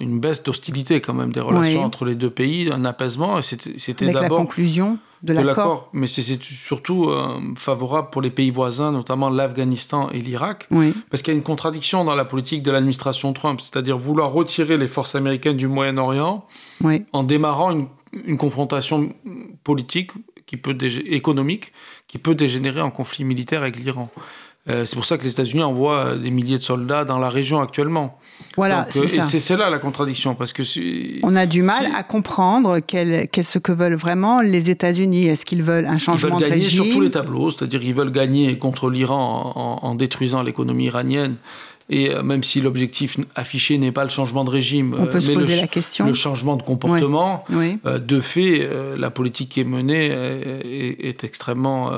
[0.00, 3.40] une baisse d'hostilité quand même des relations entre les deux pays, un apaisement.
[3.42, 5.88] C'était d'abord la conclusion de l'accord.
[5.92, 10.68] Mais c'est surtout euh, favorable pour les pays voisins, notamment l'Afghanistan et l'Irak,
[11.10, 14.76] parce qu'il y a une contradiction dans la politique de l'administration Trump, c'est-à-dire vouloir retirer
[14.76, 16.46] les forces américaines du Moyen-Orient
[17.12, 19.12] en démarrant une, confrontation
[19.64, 20.12] politique
[20.46, 20.76] qui peut
[21.06, 21.72] économique
[22.06, 24.10] qui peut dégénérer en conflit militaire avec l'Iran.
[24.68, 27.60] Euh, c'est pour ça que les États-Unis envoient des milliers de soldats dans la région
[27.60, 28.18] actuellement.
[28.56, 29.24] Voilà, c'est ça.
[29.24, 30.62] C'est là la contradiction, parce que
[31.22, 35.26] on a du mal à comprendre qu'est-ce que veulent vraiment les États-Unis.
[35.26, 37.82] Est-ce qu'ils veulent un changement de régime Ils veulent gagner sur tous les tableaux, c'est-à-dire
[37.82, 41.36] ils veulent gagner contre l'Iran en, détruisant l'économie iranienne.
[41.88, 45.30] Et euh, même si l'objectif affiché n'est pas le changement de régime, on peut se
[45.30, 46.06] poser le, la question.
[46.06, 47.44] le changement de comportement,
[47.84, 51.92] de fait, la politique qui est menée est, extrêmement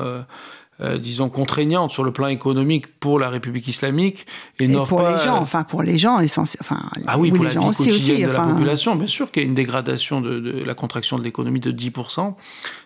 [0.81, 4.25] euh, disons, contraignante sur le plan économique pour la République islamique.
[4.59, 8.29] Et, pour les gens, enfin pour les gens, enfin, ah oui, pour la vie quotidienne
[8.29, 11.59] de la population, bien sûr qu'il y a une dégradation de, la contraction de l'économie
[11.59, 12.33] de 10%.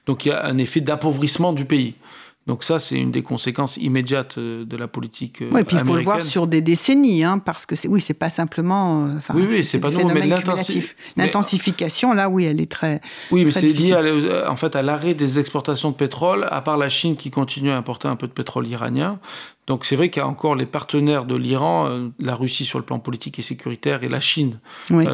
[0.07, 1.93] Donc il y a un effet d'appauvrissement du pays.
[2.45, 5.57] Donc ça, c'est une des conséquences immédiates euh, de la politique américaine.
[5.57, 8.29] Oui, puis il faut le voir sur des décennies, hein, parce que oui, c'est pas
[8.29, 9.05] simplement.
[9.05, 10.27] Euh, oui, oui, c'est pas nouveau, mais
[11.15, 12.99] l'intensification, là, oui, elle est très.
[13.31, 16.77] Oui, mais c'est lié à, en fait à l'arrêt des exportations de pétrole, à part
[16.77, 19.19] la Chine qui continue à importer un peu de pétrole iranien.
[19.65, 22.77] Donc c'est vrai qu'il y a encore les partenaires de l'Iran, euh, la Russie sur
[22.77, 24.59] le plan politique et sécuritaire et la Chine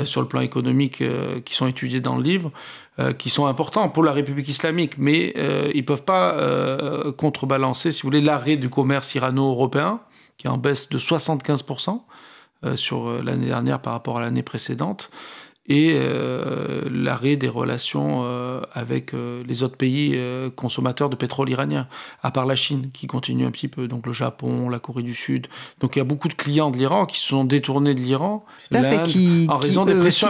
[0.05, 1.03] sur le plan économique
[1.45, 2.51] qui sont étudiés dans le livre.
[2.99, 7.13] Euh, qui sont importants pour la République islamique, mais euh, ils ne peuvent pas euh,
[7.13, 10.01] contrebalancer, si vous voulez, l'arrêt du commerce irano-européen,
[10.37, 12.01] qui est en baisse de 75%
[12.75, 15.11] sur l'année dernière par rapport à l'année précédente
[15.69, 20.19] et euh, l'arrêt des relations euh, avec euh, les autres pays
[20.55, 21.87] consommateurs de pétrole iranien,
[22.23, 25.13] à part la Chine qui continue un petit peu, donc le Japon, la Corée du
[25.13, 25.47] Sud.
[25.79, 28.43] Donc il y a beaucoup de clients de l'Iran qui se sont détournés de l'Iran
[28.73, 30.27] en raison des pressions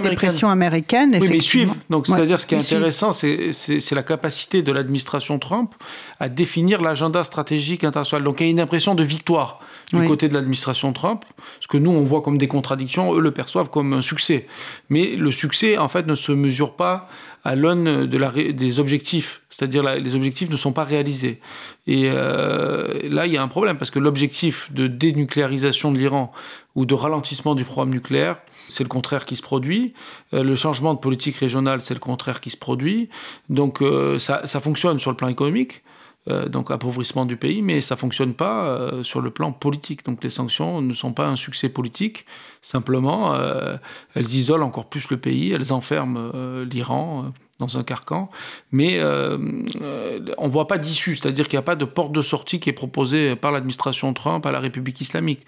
[0.49, 1.17] américaines.
[1.21, 1.73] oui, mais suivent.
[1.89, 5.73] Donc c'est-à-dire ce qui est intéressant, c'est la capacité de l'administration Trump
[6.19, 8.25] à définir l'agenda stratégique international.
[8.25, 11.25] Donc il y a une impression de victoire du côté de l'administration Trump,
[11.59, 14.47] ce que nous on voit comme des contradictions, eux le perçoivent comme un succès.
[14.89, 17.07] Mais le succès, en fait, ne se mesure pas
[17.43, 19.41] à l'aune de des objectifs.
[19.49, 21.39] C'est-à-dire, les objectifs ne sont pas réalisés.
[21.87, 26.31] Et euh, là, il y a un problème, parce que l'objectif de dénucléarisation de l'Iran
[26.75, 29.93] ou de ralentissement du programme nucléaire, c'est le contraire qui se produit.
[30.33, 33.09] Euh, le changement de politique régionale, c'est le contraire qui se produit.
[33.49, 35.81] Donc, euh, ça, ça fonctionne sur le plan économique.
[36.27, 40.03] Euh, donc appauvrissement du pays, mais ça fonctionne pas euh, sur le plan politique.
[40.03, 42.25] Donc les sanctions ne sont pas un succès politique,
[42.61, 43.77] simplement euh,
[44.15, 46.31] elles isolent encore plus le pays, elles enferment
[46.69, 48.29] l'Iran dans un carcan,
[48.71, 52.59] mais on ne voit pas d'issue, c'est-à-dire qu'il n'y a pas de porte de sortie
[52.59, 55.45] qui est proposée par l'administration Trump à la République islamique.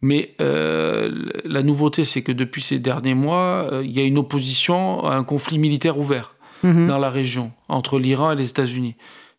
[0.00, 5.16] Mais la nouveauté, c'est que depuis ces derniers mois, il y a une opposition à
[5.16, 6.34] un conflit militaire ouvert
[6.64, 6.86] mm-hmm.
[6.86, 8.96] dans la région entre l'Iran et les États-Unis.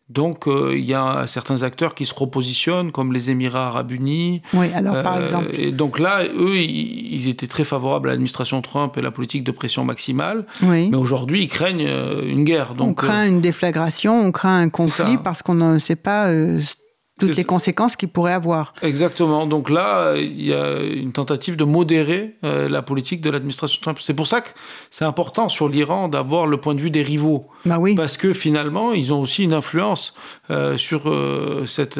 [0.08, 4.40] Donc, euh, il y a certains acteurs qui se repositionnent, comme les Émirats arabes unis.
[4.54, 5.48] Oui, alors par euh, exemple.
[5.58, 9.50] Et donc là, eux, ils étaient très favorables à l'administration Trump et la politique de
[9.50, 10.46] pression maximale.
[10.62, 10.90] Oui.
[10.90, 12.74] Mais aujourd'hui, ils craignent euh, une guerre.
[12.74, 16.30] Donc, on craint une déflagration, on craint un conflit parce qu'on ne sait pas
[17.18, 18.74] toutes les conséquences qu'il pourrait avoir.
[18.82, 19.46] Exactement.
[19.46, 23.98] Donc là, il y a une tentative de modérer euh, la politique de l'administration Trump.
[24.00, 24.50] C'est pour ça que
[24.90, 27.46] c'est important sur l'Iran d'avoir le point de vue des rivaux.
[27.64, 27.94] Bah oui.
[27.94, 30.14] Parce que finalement, ils ont aussi une influence
[30.50, 31.98] euh, sur euh, cet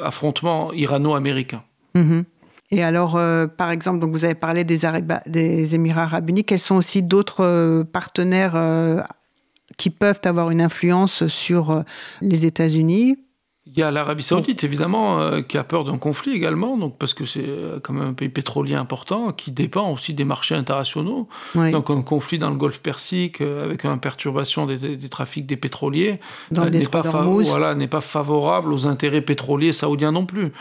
[0.00, 1.62] affrontement irano-américain.
[1.94, 2.24] Mhm.
[2.70, 3.20] Et alors,
[3.56, 4.80] par exemple, donc vous avez parlé des,
[5.26, 6.44] des Émirats arabes unis.
[6.44, 9.04] Quels sont aussi d'autres partenaires
[9.76, 11.84] qui peuvent avoir une influence sur
[12.20, 13.16] les États-Unis?
[13.66, 17.14] Il y a l'Arabie Saoudite, évidemment, euh, qui a peur d'un conflit également, donc parce
[17.14, 21.28] que c'est euh, quand même un pays pétrolier important, qui dépend aussi des marchés internationaux.
[21.54, 26.20] Donc un conflit dans le Golfe Persique, euh, avec une perturbation des, trafics des pétroliers,
[26.50, 30.52] n'est pas, voilà, pas favorable aux intérêts pétroliers saoudiens non plus.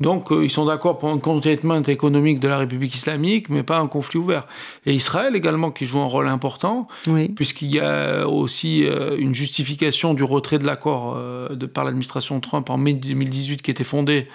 [0.00, 3.78] Donc euh, ils sont d'accord pour un containment économique de la République islamique, mais pas
[3.78, 4.46] un conflit ouvert.
[4.86, 6.88] Et Israël également qui joue un rôle important,
[7.36, 12.70] puisqu'il y a aussi euh, une justification du retrait de l'accord euh, par l'administration Trump
[12.70, 14.28] en mai 2018 qui était fondée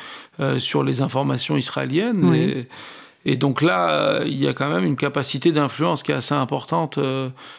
[0.60, 2.66] sur les informations israéliennes.
[3.28, 7.00] Et donc là, il y a quand même une capacité d'influence qui est assez importante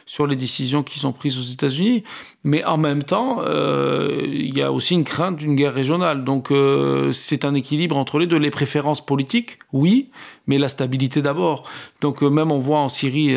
[0.06, 2.04] sur les décisions qui sont prises aux États-Unis.
[2.44, 6.22] Mais en même temps, il y a aussi une crainte d'une guerre régionale.
[6.22, 6.52] Donc
[7.12, 8.36] c'est un équilibre entre les deux.
[8.36, 10.10] Les préférences politiques, oui,
[10.46, 11.64] mais la stabilité d'abord.
[12.00, 13.36] Donc même on voit en Syrie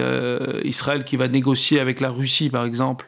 [0.63, 3.07] Israël qui va négocier avec la Russie, par exemple,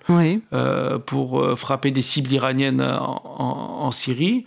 [1.05, 4.45] pour frapper des cibles iraniennes en Syrie.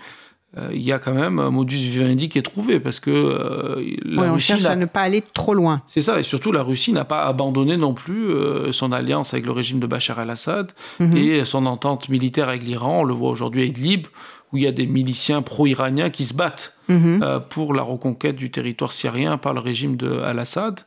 [0.57, 3.97] Euh, il y a quand même un modus vivendi qui est trouvé parce que euh,
[4.05, 5.83] la on cherche à ne pas aller trop loin.
[5.89, 9.47] C'est ça, et surtout la Russie n'a pas abandonné non plus euh, son alliance avec
[9.47, 11.17] le régime de Bachar el-Assad mhm.
[11.17, 13.01] et son entente militaire avec l'Iran.
[13.01, 14.07] On le voit aujourd'hui à Idlib,
[14.53, 17.41] où il y a des miliciens pro-iraniens qui se battent mhm.
[17.51, 20.81] pour la reconquête du territoire syrien par le régime de al-Assad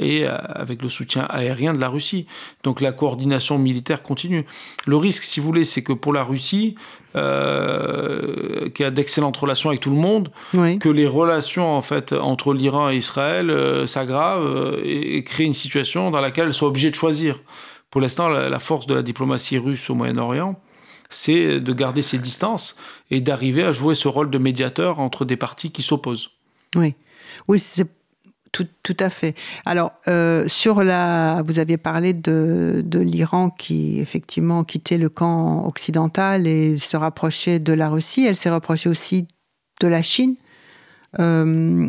[0.00, 2.26] et euh, avec le soutien aérien de la Russie.
[2.64, 4.44] Donc la coordination militaire continue.
[4.86, 6.74] Le risque, si vous voulez, c'est que pour la Russie,
[7.16, 12.54] euh, qui a d'excellentes relations avec tout le monde, que les relations en fait entre
[12.54, 16.96] l'Iran et Israël euh, s'aggravent et, créent une situation dans laquelle elles sont obligées de
[16.96, 17.40] choisir.
[17.90, 20.60] Pour l'instant, la, force de la diplomatie russe au Moyen-Orient,
[21.08, 22.76] c'est de garder ses distances
[23.10, 26.30] et d'arriver à jouer ce rôle de médiateur entre des parties qui s'opposent.
[26.76, 26.94] Oui,
[27.48, 27.88] oui, c'est
[28.52, 29.34] tout, à fait.
[29.64, 36.46] Alors, euh, sur la, vous aviez parlé de, l'Iran qui, effectivement, quittait le camp occidental
[36.46, 38.26] et se rapprochait de la Russie.
[38.26, 39.28] Elle s'est rapprochée aussi
[39.80, 40.34] de la Chine.
[41.18, 41.88] Euh,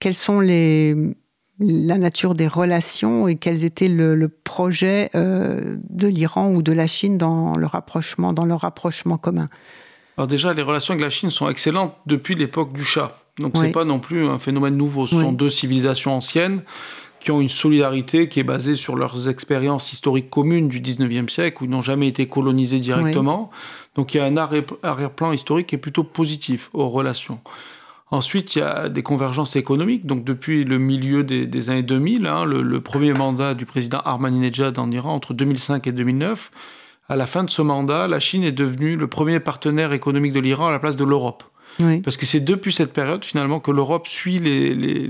[0.00, 0.96] quelles sont les,
[1.60, 6.72] la nature des relations et quels étaient le, le projet euh, de l'Iran ou de
[6.72, 9.48] la Chine dans le rapprochement, dans leur rapprochement commun?
[10.16, 13.16] Alors déjà, les relations avec la Chine sont excellentes depuis l'époque du Shah.
[13.40, 15.06] Donc ce n'est pas non plus un phénomène nouveau.
[15.06, 16.62] Ce sont deux civilisations anciennes
[17.20, 21.58] qui ont une solidarité qui est basée sur leurs expériences historiques communes du 19e siècle,
[21.60, 23.50] où ils n'ont jamais été colonisés directement.
[23.94, 27.40] Donc il y a un arrière-plan historique qui est plutôt positif aux relations.
[28.12, 30.04] Ensuite, il y a des convergences économiques.
[30.04, 34.80] Donc, depuis le milieu des, années 2000, hein, le, le, premier mandat du président Ahmadinejad
[34.80, 36.50] en Iran, entre 2005 et 2009,
[37.08, 40.40] à la fin de ce mandat, la Chine est devenue le premier partenaire économique de
[40.40, 41.44] l'Iran à la place de l'Europe.
[42.04, 45.06] Parce que c'est depuis cette période, finalement, que l'Europe suit les, les,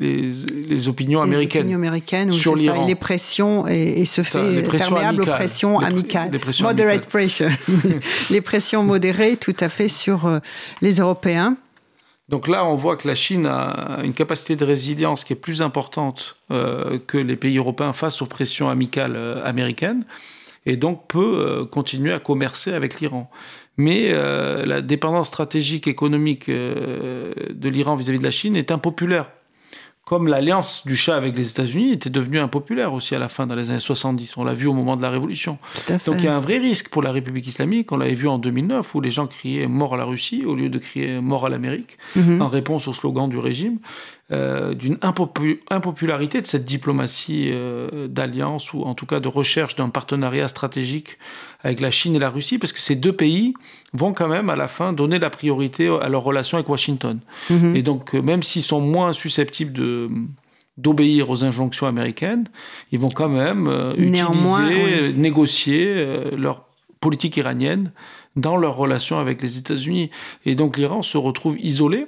[0.69, 1.63] les, opinions américaines.
[1.63, 2.87] Les opinions américaines sur l'Iran.
[2.87, 6.31] Les pressions, et, se fait perméable aux pressions amicales.
[6.61, 7.51] Moderate pressure.
[8.31, 10.39] les pressions modérées, tout à fait, sur euh,
[10.81, 11.57] les Européens.
[12.29, 15.63] Donc là, on voit que la Chine a une capacité de résilience qui est plus
[15.63, 20.05] importante euh, que les pays européens face aux pressions amicales euh, américaines,
[20.67, 23.31] et donc peut continuer à commercer avec l'Iran
[23.77, 29.27] mais euh, la dépendance stratégique économique euh, de l'Iran vis-à-vis de la Chine est impopulaire.
[30.05, 33.55] Comme l'alliance du Shah avec les États-Unis était devenue impopulaire aussi à la fin, dans
[33.55, 34.37] les années 70.
[34.39, 35.59] On l'a vu au moment de la Révolution.
[36.05, 37.93] Donc il y a un vrai risque pour la République islamique.
[37.93, 40.69] On l'avait vu en 2009 où les gens criaient mort à la Russie au lieu
[40.69, 42.43] de crier mort à l'Amérique mhm.
[42.43, 43.79] en réponse au slogan du régime.
[44.33, 49.89] Euh, d'une impopularité de cette diplomatie euh, d'alliance ou en tout cas de recherche d'un
[49.89, 51.19] partenariat stratégique
[51.63, 53.55] avec la Chine et la Russie, parce que ces deux pays
[53.93, 57.21] vont quand même à la fin donner la priorité à leur relation avec Washington.
[57.51, 57.77] Mhm.
[57.77, 60.09] Et donc euh, même s'ils sont moins susceptibles de
[60.77, 62.45] d'obéir aux injonctions américaines,
[62.91, 63.69] ils vont quand même
[63.99, 66.07] utiliser, négocier
[66.39, 66.65] leur
[67.01, 67.93] politique iranienne
[68.37, 70.11] dans leur relation avec les États-Unis.
[70.47, 72.07] Et donc l'Iran se retrouve isolé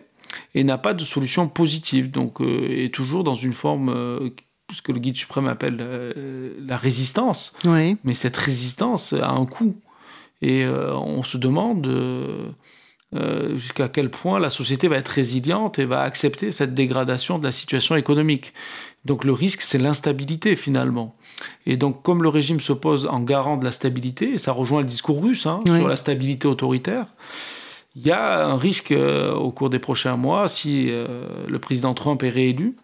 [0.54, 4.30] et n'a pas de solution positive, donc euh, est toujours dans une forme euh,
[4.74, 7.52] ce que le guide suprême appelle euh, la résistance.
[8.04, 9.76] Mais cette résistance a un coût.
[10.44, 11.86] Et on se demande
[13.54, 17.52] jusqu'à quel point la société va être résiliente et va accepter cette dégradation de la
[17.52, 18.52] situation économique.
[19.04, 21.14] Donc le risque, c'est l'instabilité finalement.
[21.64, 24.80] Et donc comme le régime se pose en garant de la stabilité, et ça rejoint
[24.80, 27.06] le discours russe hein, sur la stabilité autoritaire,
[27.94, 31.92] il y a un risque euh, au cours des prochains mois, si euh, le président
[31.94, 32.76] Trump est réélu,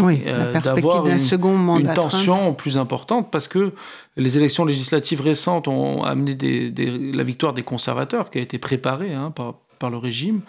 [0.00, 3.72] oui, euh, d'avoir une, second mandat une tension plus importante parce que
[4.16, 6.72] les élections législatives récentes ont amené
[7.12, 10.42] la victoire des conservateurs qui a été préparée hein, par, le régime.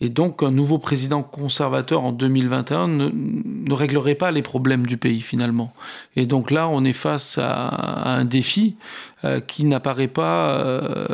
[0.00, 5.22] Et donc, un nouveau président conservateur en 2021 ne, réglerait pas les problèmes du pays,
[5.22, 5.72] finalement.
[6.14, 8.76] Et donc là, on est face à, un défi
[9.24, 11.06] euh, qui n'apparaît pas euh,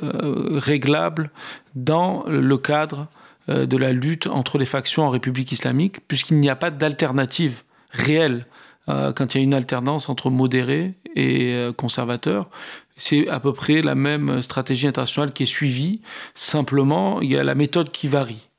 [0.57, 1.31] réglable
[1.77, 3.07] dans le cadre
[3.51, 8.47] de la lutte entre les factions en République islamique, puisqu'il n'y a pas d'alternative réelle
[8.87, 12.49] quand il y a une alternance entre modérés et conservateurs.
[12.97, 16.01] C'est à peu près la même stratégie internationale qui est suivie,
[16.35, 18.51] simplement il y a la méthode qui varie.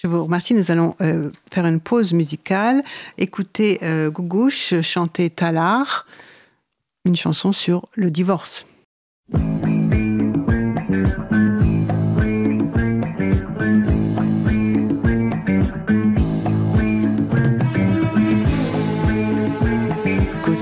[0.00, 0.54] Je vous remercie.
[0.54, 2.84] Nous allons euh, faire une pause musicale.
[3.16, 6.06] Écoutez euh, Gougouche chanter Talar,
[7.04, 8.64] une chanson sur le divorce.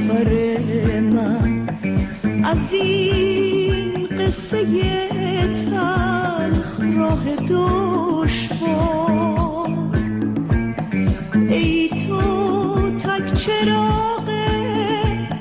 [0.00, 1.66] سفر من
[2.44, 4.64] از این قصه
[5.70, 8.90] تلخ راه دشوار.
[11.48, 12.20] ای تو
[12.98, 14.28] تک چراغ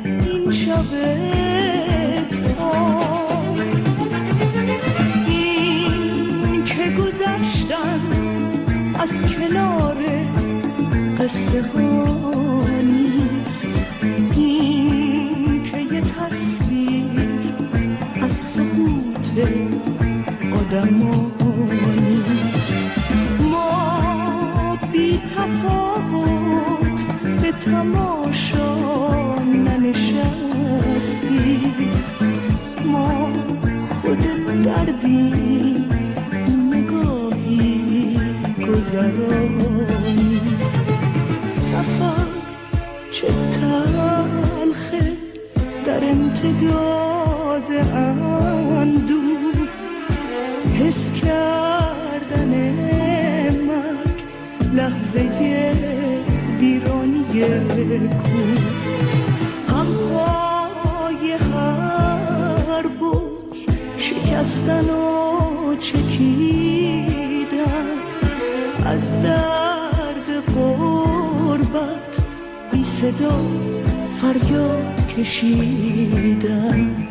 [0.03, 0.93] این شب
[5.27, 8.01] این که گذشتن
[8.99, 9.97] از کنار
[11.19, 12.78] قصه ها.
[20.69, 22.23] خودمانی
[23.51, 26.99] ما بی تفاوت
[27.41, 28.73] به تماشا
[29.65, 30.73] ننشستیم
[32.85, 33.29] ما
[34.01, 34.23] خود
[34.63, 35.85] دردی
[36.71, 38.19] نگاهی
[38.67, 40.41] گذرانی.
[41.53, 42.27] سفر
[43.11, 43.27] چه
[43.61, 45.13] تلخه
[45.85, 47.69] در امتداد
[55.15, 55.73] لحظه
[56.59, 57.25] بیرانی
[58.09, 58.39] کو
[59.73, 63.55] همهای هر بود
[63.97, 67.87] شکستن و چکیدن.
[68.85, 72.13] از درد قربت
[72.71, 73.39] بی صدا
[74.21, 77.08] فریاد کشیدن.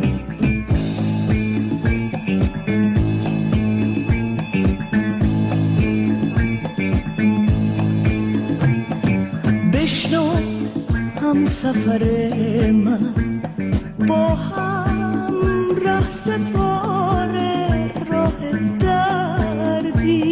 [11.89, 12.05] سر
[14.09, 15.35] با هم
[15.85, 18.41] ره سپاره راه
[18.81, 20.25] دردی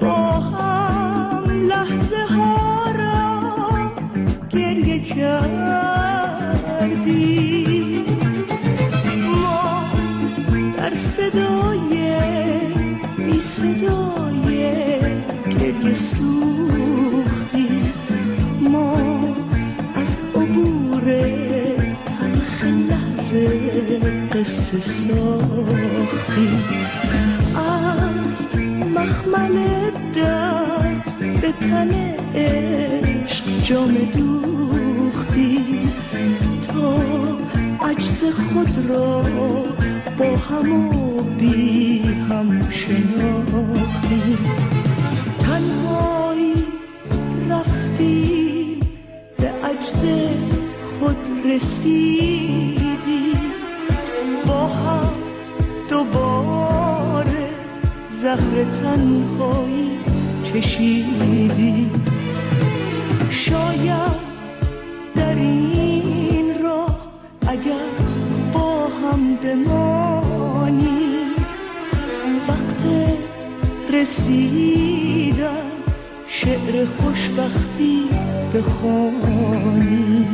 [0.00, 3.42] با هم لحظه ها را
[4.50, 6.44] گریه کردی
[9.32, 9.84] ما
[10.78, 11.95] در صدای
[26.36, 26.48] شدی
[27.54, 28.56] از
[28.94, 29.56] مخمل
[30.14, 31.90] درد به تن
[32.34, 35.58] عشق جام دوختی.
[36.68, 36.96] تا
[37.86, 39.22] عجز خود را
[40.18, 44.38] با هم و بی هم شناختی.
[45.38, 46.54] تنهایی
[47.50, 48.80] رفتی
[49.38, 50.02] به عجز
[51.00, 52.55] خود رسید
[58.56, 59.98] عمر تنهایی
[60.42, 61.90] چشیدی.
[63.30, 64.26] شاید
[65.14, 66.98] در این راه
[67.48, 67.88] اگر
[68.52, 71.16] با هم بمانی
[72.48, 72.82] وقت
[73.92, 75.70] رسیدن
[76.26, 78.08] شعر خوشبختی
[78.54, 80.26] بخوانی.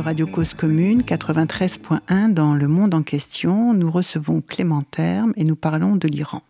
[0.00, 3.74] Radio Cause Commune 93.1 dans Le Monde en question.
[3.74, 6.42] Nous recevons Clément Terme et nous parlons de l'Iran.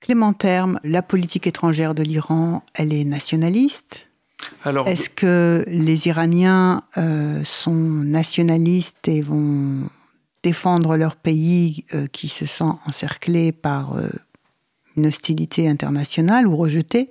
[0.00, 4.06] Clément Terme, la politique étrangère de l'Iran, elle est nationaliste
[4.64, 9.90] Alors, Est-ce que les Iraniens euh, sont nationalistes et vont
[10.42, 14.08] défendre leur pays euh, qui se sent encerclé par euh,
[14.96, 17.10] une hostilité internationale ou rejeté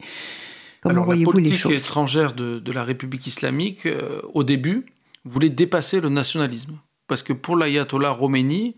[0.81, 3.87] Comment Alors, la politique étrangère de, de, la République islamique,
[4.33, 4.92] au début,
[5.25, 6.77] voulait dépasser le nationalisme.
[7.07, 8.75] Parce que pour l'ayatollah Khomeini,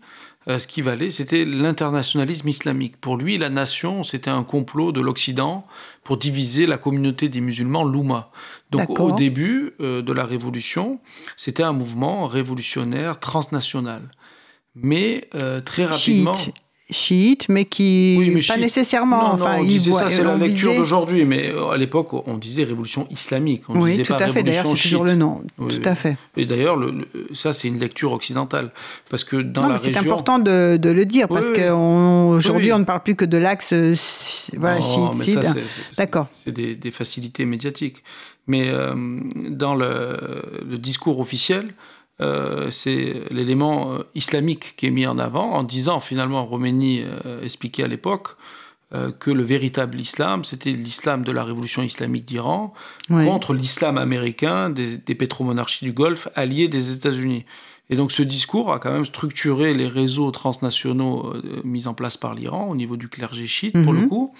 [0.48, 3.00] euh, ce qui valait, c'était l'internationalisme islamique.
[3.00, 5.66] Pour lui, la nation, c'était un complot de l'Occident
[6.04, 8.30] pour diviser la communauté des musulmans, l'Oumma.
[8.70, 11.00] Donc au début euh, de la révolution,
[11.36, 14.10] c'était un mouvement révolutionnaire transnational.
[14.74, 16.34] Mais euh, très rapidement
[17.48, 19.32] mais qui pas nécessairement.
[19.32, 23.62] enfin, on ça, c'est la lecture d'aujourd'hui, mais euh, à l'époque, on disait révolution islamique.
[23.68, 24.42] On oui, disait tout à fait.
[24.42, 25.42] D'ailleurs, c'est toujours le nom.
[25.58, 26.16] tout à fait.
[26.36, 26.78] Et d'ailleurs,
[27.32, 28.70] ça, c'est une lecture occidentale,
[29.10, 29.92] parce que dans non, la région.
[29.92, 33.36] C'est important de, de, le dire, parce qu'aujourd'hui, on, on ne parle plus que de
[33.36, 33.94] l'axe euh,
[34.56, 35.38] voilà, chiite.
[35.96, 36.28] D'accord.
[36.34, 38.04] C'est des, des, facilités médiatiques,
[38.46, 38.94] mais euh,
[39.50, 40.16] dans le,
[40.68, 41.74] le discours officiel.
[42.22, 47.42] Euh, c'est l'élément euh, islamique qui est mis en avant en disant finalement, Roménie euh,
[47.42, 48.36] expliquait à l'époque
[49.18, 52.72] que le véritable islam, c'était l'islam de la révolution islamique d'Iran
[53.08, 57.44] contre l'islam américain des, des, pétromonarchies du Golfe alliées des États-Unis.
[57.90, 62.36] Et donc ce discours a quand même structuré les réseaux transnationaux mis en place par
[62.36, 64.08] l'Iran au niveau du clergé chiite, pour le mhm.
[64.08, 64.32] coup,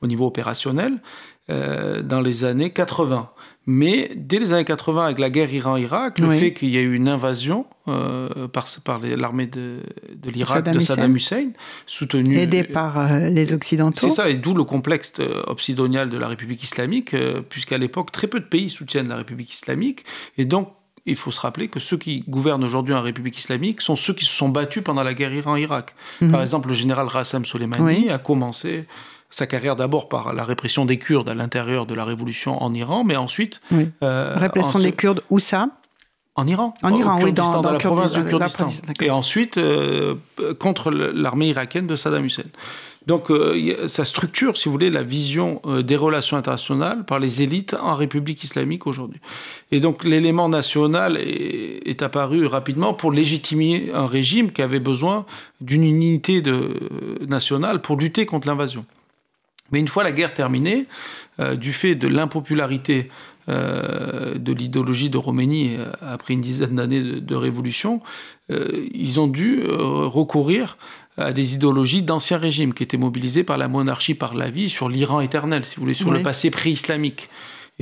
[0.00, 1.00] au niveau opérationnel,
[1.48, 3.30] dans les années 80.
[3.66, 6.94] Mais dès les années 80, avec la guerre Iran-Irak, le fait qu'il y ait eu
[6.94, 9.80] une invasion euh, par, par l'armée de,
[10.14, 11.50] de l'Irak de Saddam Hussein,
[11.86, 12.36] soutenue.
[12.36, 14.00] Aidée par euh, les Occidentaux.
[14.00, 17.14] C'est ça, et d'où le complexe euh, obsidonial de la République islamique,
[17.48, 20.04] puisqu'à l'époque, très peu de pays soutiennent la République islamique.
[20.38, 20.72] Et donc,
[21.06, 24.24] il faut se rappeler que ceux qui gouvernent aujourd'hui en République islamique sont ceux qui
[24.24, 25.94] se sont battus pendant la guerre Iran-Irak.
[26.20, 26.30] Mhm.
[26.30, 28.86] Par exemple, le général Rassam Soleimani a commencé
[29.32, 33.02] sa carrière d'abord par la répression des Kurdes à l'intérieur de la révolution en Iran,
[33.02, 33.60] mais ensuite...
[34.02, 35.68] Euh, répression des Kurdes, où ça?
[36.34, 36.74] En Iran.
[36.82, 38.68] En Iran, oui, dans, la province du Kurdistan.
[39.00, 40.14] Et ensuite, euh,
[40.58, 42.44] contre l'armée irakienne de Saddam Hussein.
[43.06, 47.74] Donc, euh, ça structure, si vous voulez, la vision des relations internationales par les élites
[47.74, 49.20] en République islamique aujourd'hui.
[49.72, 55.26] Et donc, l'élément national est, est, apparu rapidement pour légitimer un régime qui avait besoin
[55.60, 56.78] d'une unité de,
[57.26, 58.86] nationale pour lutter contre l'invasion.
[59.72, 60.86] Mais une fois la guerre terminée,
[61.40, 63.08] euh, du fait de l'impopularité
[63.48, 68.00] euh, de l'idéologie de Roménie euh, après une dizaine d'années de, révolution,
[68.50, 70.76] ils ont dû recourir
[71.16, 74.90] à des idéologies d'anciens régimes qui étaient mobilisées par la monarchie, par la vie, sur
[74.90, 77.30] l'Iran éternel, si vous voulez, sur le passé pré-islamique.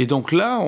[0.00, 0.58] Et donc là,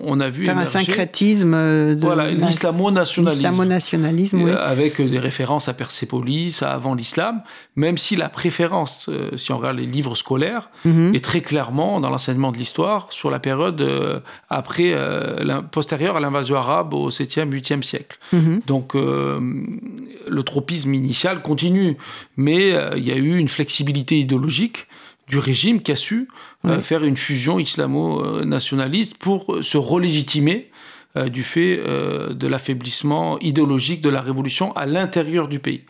[0.00, 4.52] on, a vu un syncrétisme de voilà, l'islamo-nationalisme, oui.
[4.52, 7.42] avec des références à Persépolis, à avant l'islam,
[7.74, 11.16] même si la préférence, euh, si on regarde les livres scolaires, mhm.
[11.16, 14.20] est très clairement dans l'enseignement de l'histoire sur la période euh,
[14.50, 18.20] après, euh, postérieure à l'invasion arabe au 7e, 8e siècle.
[18.32, 18.60] Mhm.
[18.68, 21.96] Donc le tropisme initial continue,
[22.36, 24.86] mais il y a eu une flexibilité idéologique
[25.28, 26.28] du régime qui a su
[26.66, 30.70] euh, faire une fusion islamo-nationaliste pour se relégitimer
[31.16, 35.84] euh, du fait euh, de l'affaiblissement idéologique de la révolution à l'intérieur du pays.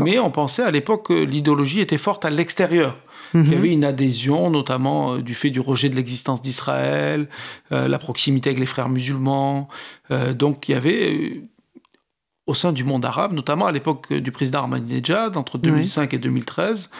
[0.00, 2.98] Mais on pensait à l'époque que l'idéologie était forte à l'extérieur.
[3.34, 3.56] Il y mhm.
[3.56, 7.28] avait une adhésion, notamment du fait du rejet de l'existence d'Israël,
[7.70, 9.68] la proximité avec les frères musulmans.
[10.34, 11.42] donc il y avait
[12.46, 16.90] au sein du monde arabe, notamment à l'époque du président Ahmadinejad, entre 2005 et 2013,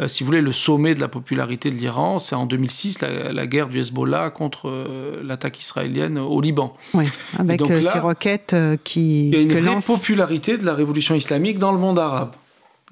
[0.00, 3.46] euh, si vous voulez, le sommet de la popularité de l'Iran, c'est en 2006 la,
[3.46, 6.74] guerre du Hezbollah contre euh, l'attaque israélienne au Liban.
[6.94, 7.04] Oui,
[7.38, 9.28] avec euh, ces roquettes qui.
[9.28, 12.32] Il y a une vraie popularité de la révolution islamique dans le monde arabe.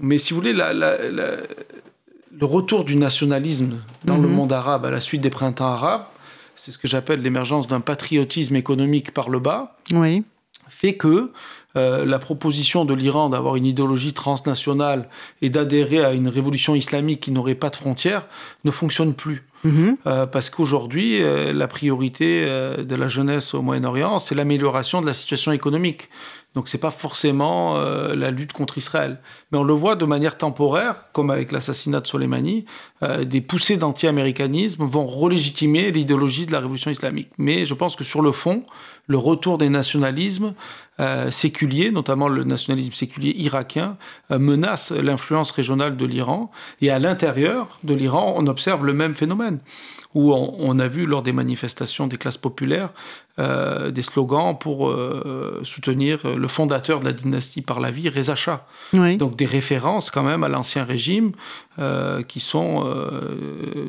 [0.00, 1.46] Mais si vous voulez, le
[2.42, 4.34] retour du nationalisme dans le mhm.
[4.34, 6.04] monde arabe à la suite des printemps arabes,
[6.56, 10.24] c'est ce que j'appelle l'émergence d'un patriotisme économique par le bas, oui.
[10.68, 11.32] fait que
[11.76, 15.10] euh, la proposition de l'Iran d'avoir une idéologie transnationale
[15.42, 18.24] et d'adhérer à une révolution islamique qui n'aurait pas de frontières
[18.64, 19.44] ne fonctionne plus.
[19.64, 19.96] Mhm.
[20.06, 25.12] Euh, parce qu'aujourd'hui, euh, la priorité de la jeunesse au Moyen-Orient, c'est l'amélioration de la
[25.12, 26.08] situation économique.
[26.54, 29.20] Donc c'est pas forcément la lutte contre Israël.
[29.52, 32.64] Mais on le voit de manière temporaire, comme avec l'assassinat de Soleimani,
[33.24, 37.30] des poussées d'anti-américanisme vont relégitimer l'idéologie de la révolution islamique.
[37.36, 38.64] Mais je pense que sur le fond,
[39.06, 40.54] le retour des nationalismes
[41.00, 43.96] euh, séculiers, notamment le nationalisme séculier irakien,
[44.30, 46.50] menace l'influence régionale de l'Iran.
[46.80, 49.60] Et à l'intérieur de l'Iran, on observe le même phénomène
[50.14, 52.90] où on, a vu lors des manifestations des classes populaires
[53.38, 58.34] euh, des slogans pour euh, soutenir le fondateur de la dynastie par la vie, Reza
[58.34, 58.66] Shah.
[58.92, 61.32] Donc des références quand même à l'ancien régime
[61.78, 62.84] euh, qui sont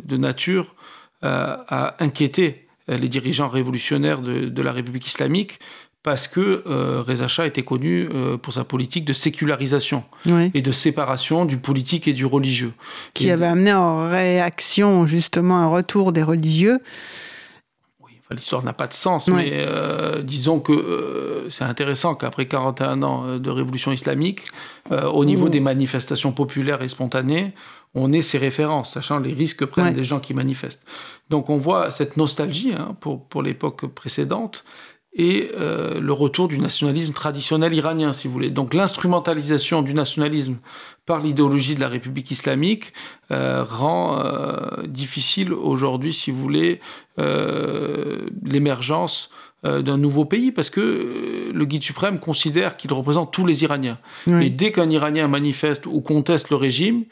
[0.04, 0.76] de nature
[1.22, 5.60] à inquiéter les dirigeants révolutionnaires de la République islamique
[6.04, 10.04] parce que euh, Reza Shah était connu euh, pour sa politique de sécularisation
[10.54, 12.74] et de séparation du politique et du religieux.
[13.14, 16.80] Qui avait amené en réaction justement un retour des religieux.
[18.32, 23.38] l'histoire n'a pas de sens, mais euh, disons que euh, c'est intéressant qu'après 41 ans
[23.38, 24.46] de révolution islamique,
[24.92, 27.54] au niveau des manifestations populaires et spontanées,
[27.94, 30.86] on ait ces références, sachant les risques que prennent les gens qui manifestent.
[31.30, 34.64] Donc on voit cette nostalgie hein, pour, pour l'époque précédente
[35.14, 38.52] et le retour du nationalisme traditionnel iranien, si vous voulez.
[38.52, 40.58] Donc l'instrumentalisation du nationalisme
[41.10, 42.94] par l'idéologie de la République islamique
[43.32, 46.82] euh, rend euh, difficile aujourd'hui, si vous voulez,
[47.18, 49.32] euh, l'émergence
[49.64, 53.98] d'un nouveau pays, parce que le guide suprême considère qu'il représente tous les Iraniens.
[54.40, 57.04] Et dès qu'un Iranien manifeste ou conteste le régime,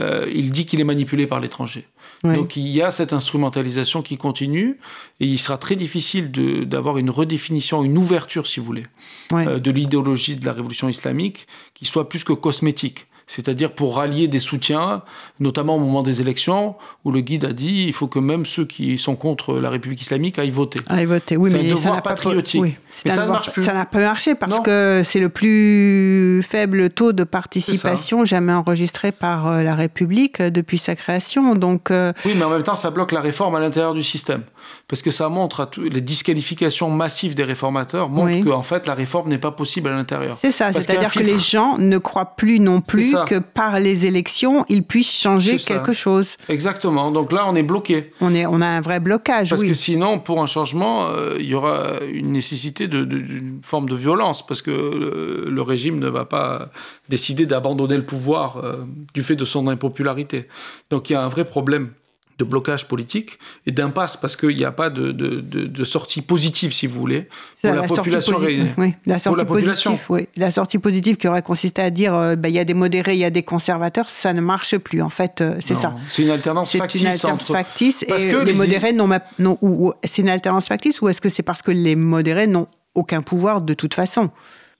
[0.00, 1.86] il dit qu'il est manipulé par l'étranger.
[2.24, 4.78] Donc il y a cette instrumentalisation qui continue
[5.18, 6.30] et il sera très difficile
[6.68, 8.86] d'avoir une redéfinition, une ouverture, si vous voulez,
[9.32, 14.38] de l'idéologie de la révolution islamique qui soit plus que cosmétique c'est-à-dire pour rallier des
[14.38, 15.02] soutiens,
[15.40, 18.64] notamment au moment des élections, où le guide a dit il faut que même ceux
[18.64, 20.80] qui sont contre la République islamique aillent voter.
[20.88, 22.62] Aillent voter, oui, mais ça n'a patriotique.
[23.04, 23.62] mais ça ne marche plus.
[23.62, 29.12] Ça n'a pas marché parce que c'est le plus faible taux de participation jamais enregistré
[29.12, 31.54] par euh, la République euh, depuis sa création.
[31.54, 34.42] Donc, euh, Oui, mais en même temps, ça bloque la réforme à l'intérieur du système.
[34.88, 39.28] Parce que ça montre à les disqualifications massives des réformateurs montrent qu'en fait, la réforme
[39.28, 40.38] n'est pas possible à l'intérieur.
[40.40, 44.64] C'est ça, c'est-à-dire que les gens ne croient plus non plus que par les élections,
[44.68, 46.36] ils puissent changer quelque chose.
[46.48, 47.10] Exactement.
[47.10, 48.12] Donc là, on est bloqué.
[48.20, 49.50] On, est, on a un vrai blocage.
[49.50, 53.96] Parce que sinon, pour un changement, euh, il y aura une nécessité d'une forme de
[53.96, 56.70] violence, parce que le, régime ne va pas
[57.08, 60.48] décider d'abandonner le pouvoir euh, du fait de son impopularité.
[60.90, 61.90] Donc il y a un vrai problème
[62.38, 66.72] de blocage politique et d'impasse parce qu'il n'y a pas de, de, de, sortie positive,
[66.72, 67.28] si vous voulez,
[67.62, 68.36] pour la, population
[68.78, 70.28] Oui, la sortie positive, oui.
[70.36, 73.14] La sortie positive qui aurait consisté à dire euh, bah, il y a des modérés,
[73.14, 75.02] il y a des conservateurs, ça ne marche plus.
[75.02, 75.94] En fait, euh, c'est ça.
[76.10, 77.00] C'est une alternance factice.
[77.00, 79.10] C'est une alternance factice parce et que les, modérés n'ont.
[79.38, 82.68] Non, ou, c'est une alternance factice ou est-ce que c'est parce que les modérés n'ont
[82.94, 84.30] aucun pouvoir de toute façon?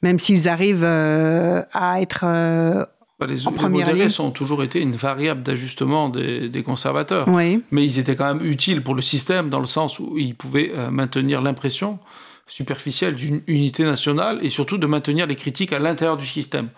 [0.02, 2.24] Même s'ils arrivent euh, à être
[3.26, 7.28] les, les modérés ont toujours été une variable d'ajustement des, conservateurs.
[7.28, 10.72] Mais ils étaient quand même utiles pour le système dans le sens où ils pouvaient
[10.74, 11.98] euh, maintenir l'impression
[12.46, 16.68] superficielle d'une unité nationale et surtout de maintenir les critiques à l'intérieur du système.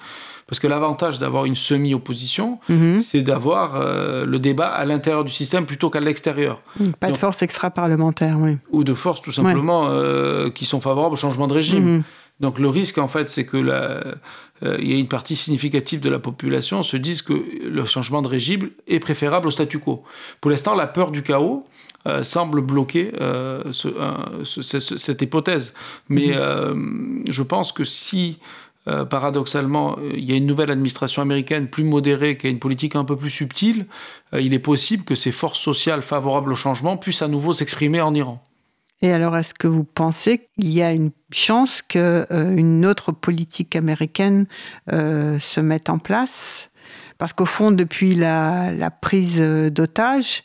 [0.47, 3.01] Parce que l'avantage d'avoir une semi-opposition, mhm.
[3.01, 6.61] c'est d'avoir euh, le débat à l'intérieur du système plutôt qu'à l'extérieur.
[7.01, 8.59] Pas de force extra-parlementaire, oui.
[8.71, 11.85] Ou de forces tout simplement euh, qui sont favorables au changement de régime.
[11.85, 12.03] Mhm.
[12.45, 14.03] Donc le risque, en fait, c'est que la,
[14.63, 18.21] euh, il y a une partie significative de la population se disent que le changement
[18.21, 20.05] de régime est préférable au statu quo.
[20.43, 21.67] Pour l'instant, la peur du chaos
[22.07, 25.73] euh, semble bloquer euh, cette hypothèse.
[26.11, 27.25] Mais mhm.
[27.31, 28.39] je pense que si
[29.09, 33.07] paradoxalement, il y a une nouvelle administration américaine plus modérée, qui a une politique un
[33.07, 33.87] peu plus subtile,
[34.39, 38.15] il est possible que ces forces sociales favorables au changement puissent à nouveau s'exprimer en
[38.15, 38.45] Iran.
[39.03, 43.77] Et alors, est-ce que vous pensez qu'il y a une chance qu'une euh, autre politique
[43.77, 44.47] américaine
[44.93, 46.71] euh, se mette en place?
[47.19, 50.43] Parce qu'au fond, depuis la, la prise d'otages,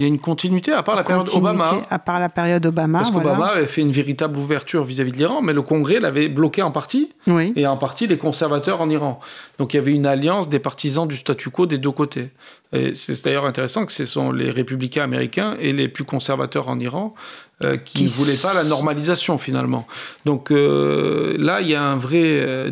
[0.00, 1.82] il y a une continuité à part la période Obama.
[1.90, 3.00] À part la période Obama.
[3.00, 6.62] Parce qu'Obama avait fait une véritable ouverture vis-à-vis de l'Iran, mais le Congrès l'avait bloqué
[6.62, 7.52] en partie, oui.
[7.54, 9.20] et en partie les conservateurs en Iran.
[9.58, 12.30] Donc il y avait une alliance des partisans du statu quo des deux côtés.
[12.72, 16.80] Et c'est d'ailleurs intéressant que ce sont les républicains américains et les plus conservateurs en
[16.80, 17.14] Iran
[17.62, 19.86] euh, qui ne voulaient pas la normalisation finalement.
[20.24, 22.70] Donc euh, là, il y a un vrai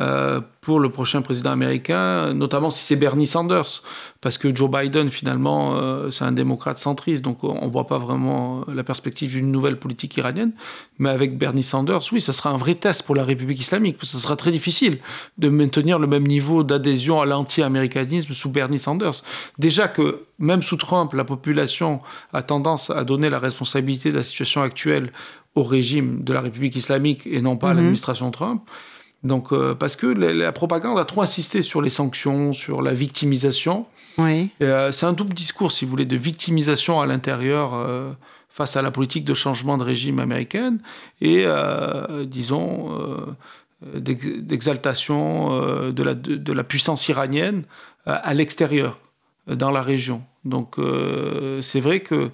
[0.00, 3.82] euh, pour le prochain président américain, notamment si c'est Bernie Sanders,
[4.20, 5.78] parce que Joe Biden, finalement,
[6.10, 10.16] c'est un démocrate centriste, donc on ne voit pas vraiment la perspective d'une nouvelle politique
[10.16, 10.52] iranienne.
[10.98, 14.12] Mais avec Bernie Sanders, oui, ça sera un vrai test pour la République islamique, parce
[14.12, 14.98] que ce sera très difficile
[15.36, 19.22] de maintenir le même niveau d'adhésion à l'anti-américanisme sous Bernie Sanders.
[19.58, 22.00] Déjà que même sous Trump, la population
[22.32, 25.12] a tendance à donner la responsabilité de la situation actuelle
[25.54, 27.78] au régime de la République islamique et non pas à mhm.
[27.78, 28.62] l'administration Trump.
[29.24, 33.86] Donc, euh, parce que la, propagande a trop insisté sur les sanctions, sur la victimisation.
[34.18, 34.50] Oui.
[34.62, 38.12] Euh, c'est un double discours, si vous voulez, de victimisation à l'intérieur euh,
[38.50, 40.78] face à la politique de changement de régime américaine
[41.20, 41.44] et,
[42.26, 42.96] disons,
[43.82, 47.64] d'exaltation de la, de, la puissance iranienne
[48.06, 49.00] à l'extérieur,
[49.48, 50.22] dans la région.
[50.44, 50.76] Donc,
[51.62, 52.30] c'est vrai que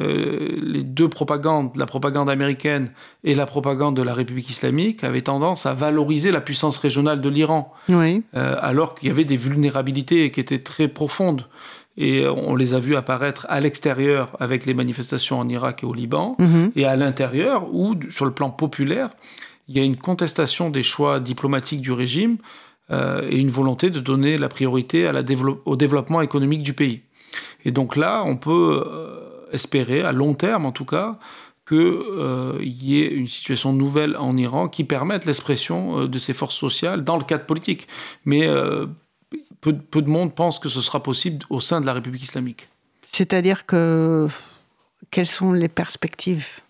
[0.00, 2.90] euh, les deux propagandes, la propagande américaine
[3.24, 7.28] et la propagande de la République islamique, avaient tendance à valoriser la puissance régionale de
[7.28, 8.22] l'Iran, oui.
[8.34, 11.46] Euh, alors qu'il y avait des vulnérabilités qui étaient très profondes.
[11.96, 15.92] Et on les a vus apparaître à l'extérieur avec les manifestations en Irak et au
[15.92, 16.72] Liban, mhm.
[16.76, 19.10] et à l'intérieur, où, sur le plan populaire,
[19.68, 22.38] il y a une contestation des choix diplomatiques du régime
[22.90, 25.22] euh, et une volonté de donner la priorité à la
[25.64, 27.02] au développement économique du pays.
[27.64, 28.82] Et donc là, on peut
[29.52, 31.18] espérer, à long terme en tout cas,
[31.70, 36.32] qu'il euh, y ait une situation nouvelle en Iran qui permette l'expression euh, de ces
[36.32, 37.86] forces sociales dans le cadre politique.
[38.24, 38.86] Mais euh,
[39.60, 42.68] peu, peu, de monde pense que ce sera possible au sein de la République islamique.
[43.06, 44.26] C'est-à-dire que
[45.12, 46.60] quelles sont les perspectives?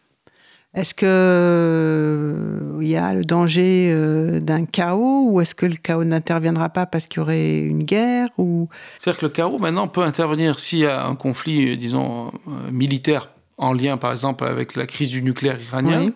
[0.72, 6.04] Est-ce qu'il euh, y a le danger euh, d'un chaos ou est-ce que le chaos
[6.04, 8.68] n'interviendra pas parce qu'il y aurait une guerre ou...
[8.98, 12.30] C'est-à-dire que le chaos maintenant peut intervenir s'il y a un conflit, disons,
[12.70, 16.14] militaire en lien par exemple avec la crise du nucléaire iranien, oui.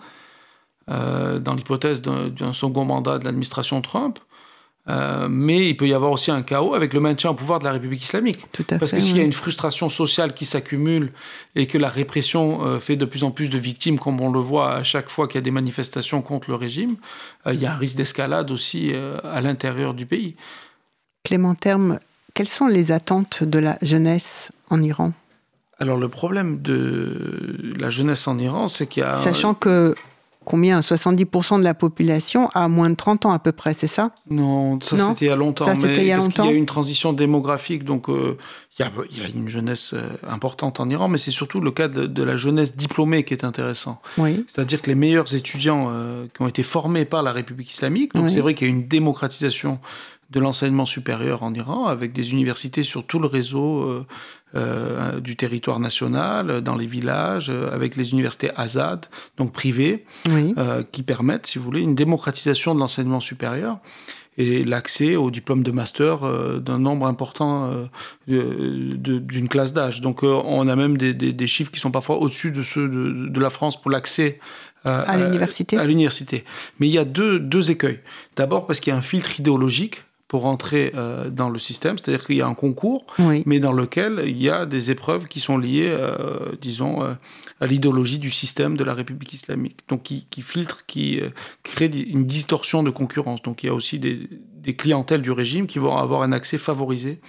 [0.90, 4.18] euh, dans l'hypothèse d'un second mandat de l'administration Trump.
[4.86, 7.64] Euh, mais il peut y avoir aussi un chaos avec le maintien au pouvoir de
[7.64, 8.46] la République islamique.
[8.52, 9.18] Tout à Parce fait, que s'il oui.
[9.20, 11.12] y a une frustration sociale qui s'accumule
[11.54, 14.40] et que la répression euh, fait de plus en plus de victimes, comme on le
[14.40, 16.96] voit à chaque fois qu'il y a des manifestations contre le régime,
[17.46, 20.36] euh, il y a un risque d'escalade aussi à l'intérieur du pays.
[21.24, 21.98] Clément Terme,
[22.34, 25.12] quelles sont les attentes de la jeunesse en Iran?
[25.78, 29.14] Alors le problème de la jeunesse en Iran, c'est qu'il y a...
[29.14, 29.94] Sachant que
[30.44, 34.12] combien 70% de la population a moins de 30 ans à peu près, c'est ça?
[34.30, 35.66] Non, ça c'était il y a longtemps.
[35.66, 36.42] Ça, mais il y a parce longtemps.
[36.42, 38.36] qu'il y a une transition démographique, donc euh,
[38.78, 41.60] il, y a, il, y a, une jeunesse euh, importante en Iran, mais c'est surtout
[41.60, 44.00] le cas de, de, la jeunesse diplômée qui est intéressant.
[44.18, 44.44] Oui.
[44.46, 48.26] C'est-à-dire que les meilleurs étudiants euh, qui ont été formés par la République islamique, donc
[48.26, 48.32] oui.
[48.32, 49.78] c'est vrai qu'il y a une démocratisation
[50.30, 54.06] de l'enseignement supérieur en Iran, avec des universités sur tout le réseau euh,
[54.56, 60.54] euh, du territoire national, dans les villages, euh, avec les universités Azad, donc privées, oui.
[60.58, 63.80] Euh, qui permettent, si vous voulez, une démocratisation de l'enseignement supérieur
[64.36, 67.70] et l'accès au diplôme de master euh, d'un nombre important
[68.28, 70.00] euh, d'une classe d'âge.
[70.00, 72.88] Donc euh, on a même des, des, des, chiffres qui sont parfois au-dessus de ceux
[72.88, 74.40] de, de la France pour l'accès
[74.84, 75.78] à, à l'université.
[75.78, 76.44] À, l'université.
[76.80, 78.00] Mais il y a deux, deux écueils.
[78.36, 80.02] D'abord parce qu'il y a un filtre idéologique
[80.34, 83.44] pour entrer euh, dans le système, c'est-à-dire qu'il y a un concours, oui.
[83.46, 87.12] mais dans lequel il y a des épreuves qui sont liées, euh, disons, euh,
[87.60, 91.20] à l'idéologie du système de la République islamique, donc qui, qui filtre, qui
[91.62, 93.42] crée une distorsion de concurrence.
[93.42, 96.58] Donc il y a aussi des, des clientèles du régime qui vont avoir un accès
[96.58, 97.20] favorisé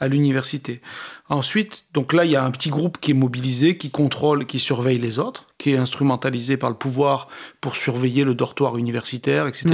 [0.00, 0.80] à l'université.
[1.28, 4.58] Ensuite, donc là, il y a un petit groupe qui est mobilisé, qui contrôle, qui
[4.60, 7.26] surveille les autres, qui est instrumentalisé par le pouvoir
[7.60, 9.68] pour surveiller le dortoir universitaire, etc.,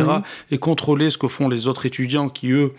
[0.50, 2.72] et contrôler ce que font les autres étudiants qui, eux,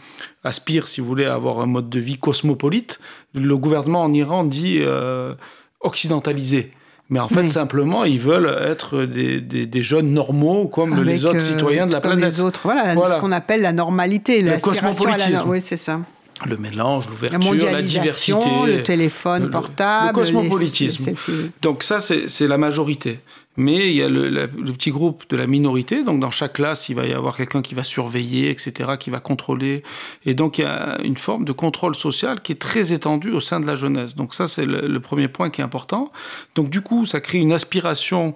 [0.44, 3.00] aspirent, si vous voulez, à avoir un mode de vie cosmopolite.
[3.36, 5.36] Le gouvernement en Iran dit euh,
[5.82, 6.72] occidentalisé.
[7.12, 11.26] Mais en fait, simplement, ils veulent être des, des- des jeunes normaux comme Avec, les
[11.26, 12.34] autres euh, citoyens de la comme planète.
[12.34, 13.16] les autres, voilà, Voilà.
[13.16, 15.44] ce qu'on appelle la normalité, Le la cosmopolitisme.
[15.48, 16.02] Oui, c'est ça.
[16.46, 18.78] Le mélange, La l'ouverture, la, mondialisation, diversité.
[18.78, 21.06] le téléphone le- portable, le cosmopolitisme.
[21.06, 21.52] les- les selfies.
[21.62, 23.20] Donc ça, c'est la majorité.
[23.58, 26.04] Mais il y a le, la- le petit groupe de la minorité.
[26.04, 29.22] Donc dans chaque classe, il va y avoir quelqu'un qui va surveiller, etc., qui va
[29.22, 29.82] contrôler.
[30.26, 33.40] Et donc il y a une forme de contrôle social qui est très étendue au
[33.40, 34.16] sein de la jeunesse.
[34.16, 36.12] Donc ça, c'est le, le premier point qui est important.
[36.56, 38.36] Donc du coup, ça crée une aspiration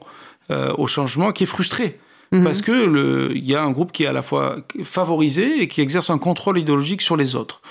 [0.52, 2.00] euh, au changement qui est frustrée.
[2.32, 2.44] Mhm.
[2.44, 5.82] Parce que il y a un groupe qui est à la fois favorisé et qui
[5.82, 7.62] exerce un contrôle idéologique sur les autres.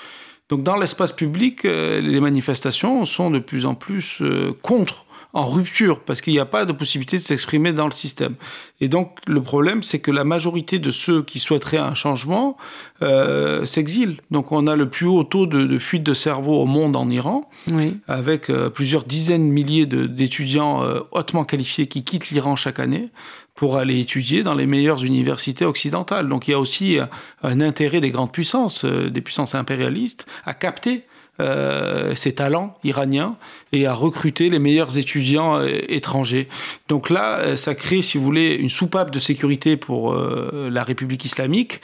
[0.48, 5.44] Donc dans l'espace public, euh, les manifestations sont de plus en plus euh, contre, en
[5.44, 8.34] rupture, parce qu'il n'y a pas de possibilité de s'exprimer dans le système.
[8.80, 12.56] Et donc le problème, c'est que la majorité de ceux qui souhaiteraient un changement
[13.02, 14.16] euh, s'exilent.
[14.30, 17.10] Donc on a le plus haut taux de, de fuite de cerveau au monde en
[17.10, 17.98] Iran, Oui.
[18.08, 23.10] avec euh, plusieurs dizaines de milliers d'étudiants euh, hautement qualifiés qui quittent l'Iran chaque année
[23.58, 26.28] pour aller étudier dans les meilleures universités occidentales.
[26.28, 27.06] Donc il y a aussi euh,
[27.42, 31.06] un intérêt des grandes puissances, euh, des puissances impérialistes, à capter
[31.40, 33.36] euh, ces talents iraniens
[33.72, 36.46] et à recruter les meilleurs étudiants euh, étrangers.
[36.86, 41.80] Donc là, ça crée, si vous voulez, une soupape de sécurité pour la République islamique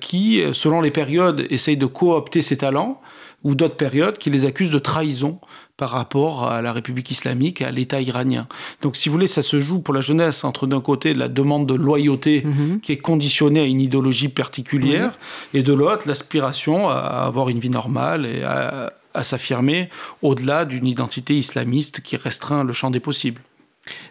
[0.00, 3.00] qui, selon les périodes, essaye de coopter ces talents
[3.42, 5.40] ou d'autres périodes qui les accusent de trahison
[5.80, 8.46] par rapport à la République islamique et à l'État iranien.
[8.82, 11.64] Donc, si vous voulez, ça se joue pour la jeunesse entre d'un côté la demande
[11.66, 12.80] de loyauté Mhm.
[12.80, 15.12] qui est conditionnée à une idéologie particulière
[15.54, 16.96] et de l'autre l'aspiration à
[17.30, 19.88] avoir une vie normale et à, à s'affirmer
[20.20, 23.40] au-delà d'une identité islamiste qui restreint le champ des possibles.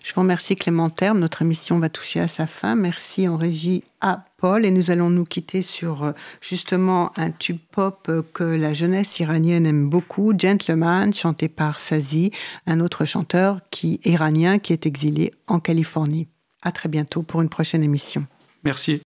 [0.03, 1.19] Je vous remercie Clément Terme.
[1.19, 2.75] Notre émission va toucher à sa fin.
[2.75, 4.65] Merci en régie à Paul.
[4.65, 6.11] Et nous allons nous quitter sur euh,
[6.41, 12.31] justement un tube pop euh, que la jeunesse iranienne aime beaucoup, Gentleman, chanté par Sazi,
[12.65, 16.27] un autre chanteur qui, iranien qui est exilé en Californie.
[16.61, 18.25] À très bientôt pour une prochaine émission.
[18.63, 19.01] Merci.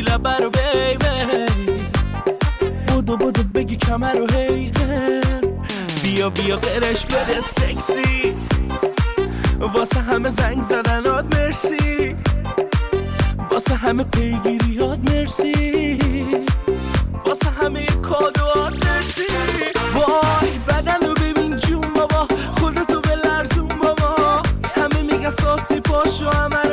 [0.00, 1.76] بگی بی بی
[2.86, 4.26] بودو بودو بگی کمر رو
[6.02, 8.34] بیا بیا قرش بده سکسی.
[9.74, 12.16] واسه همه زنگ زدنات مرسی.
[13.50, 15.98] واسه همه پیگیریات مرسی.
[17.26, 19.26] واسه همه کادوات مرسی.
[19.94, 22.28] وای بدن رو ببین جون بابا.
[22.60, 24.42] خودتو به لرزون بابا.
[24.74, 26.69] همه میگه ساسی پاشو عمل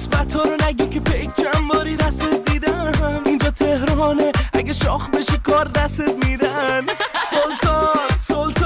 [0.00, 3.22] مثبت ها رو نگی که پیک چند باری دستت دیدم.
[3.26, 4.32] اینجا تهرانه.
[4.52, 6.86] اگه شاخ بشی کار دستت میدن.
[7.30, 8.59] سلطان سلطان.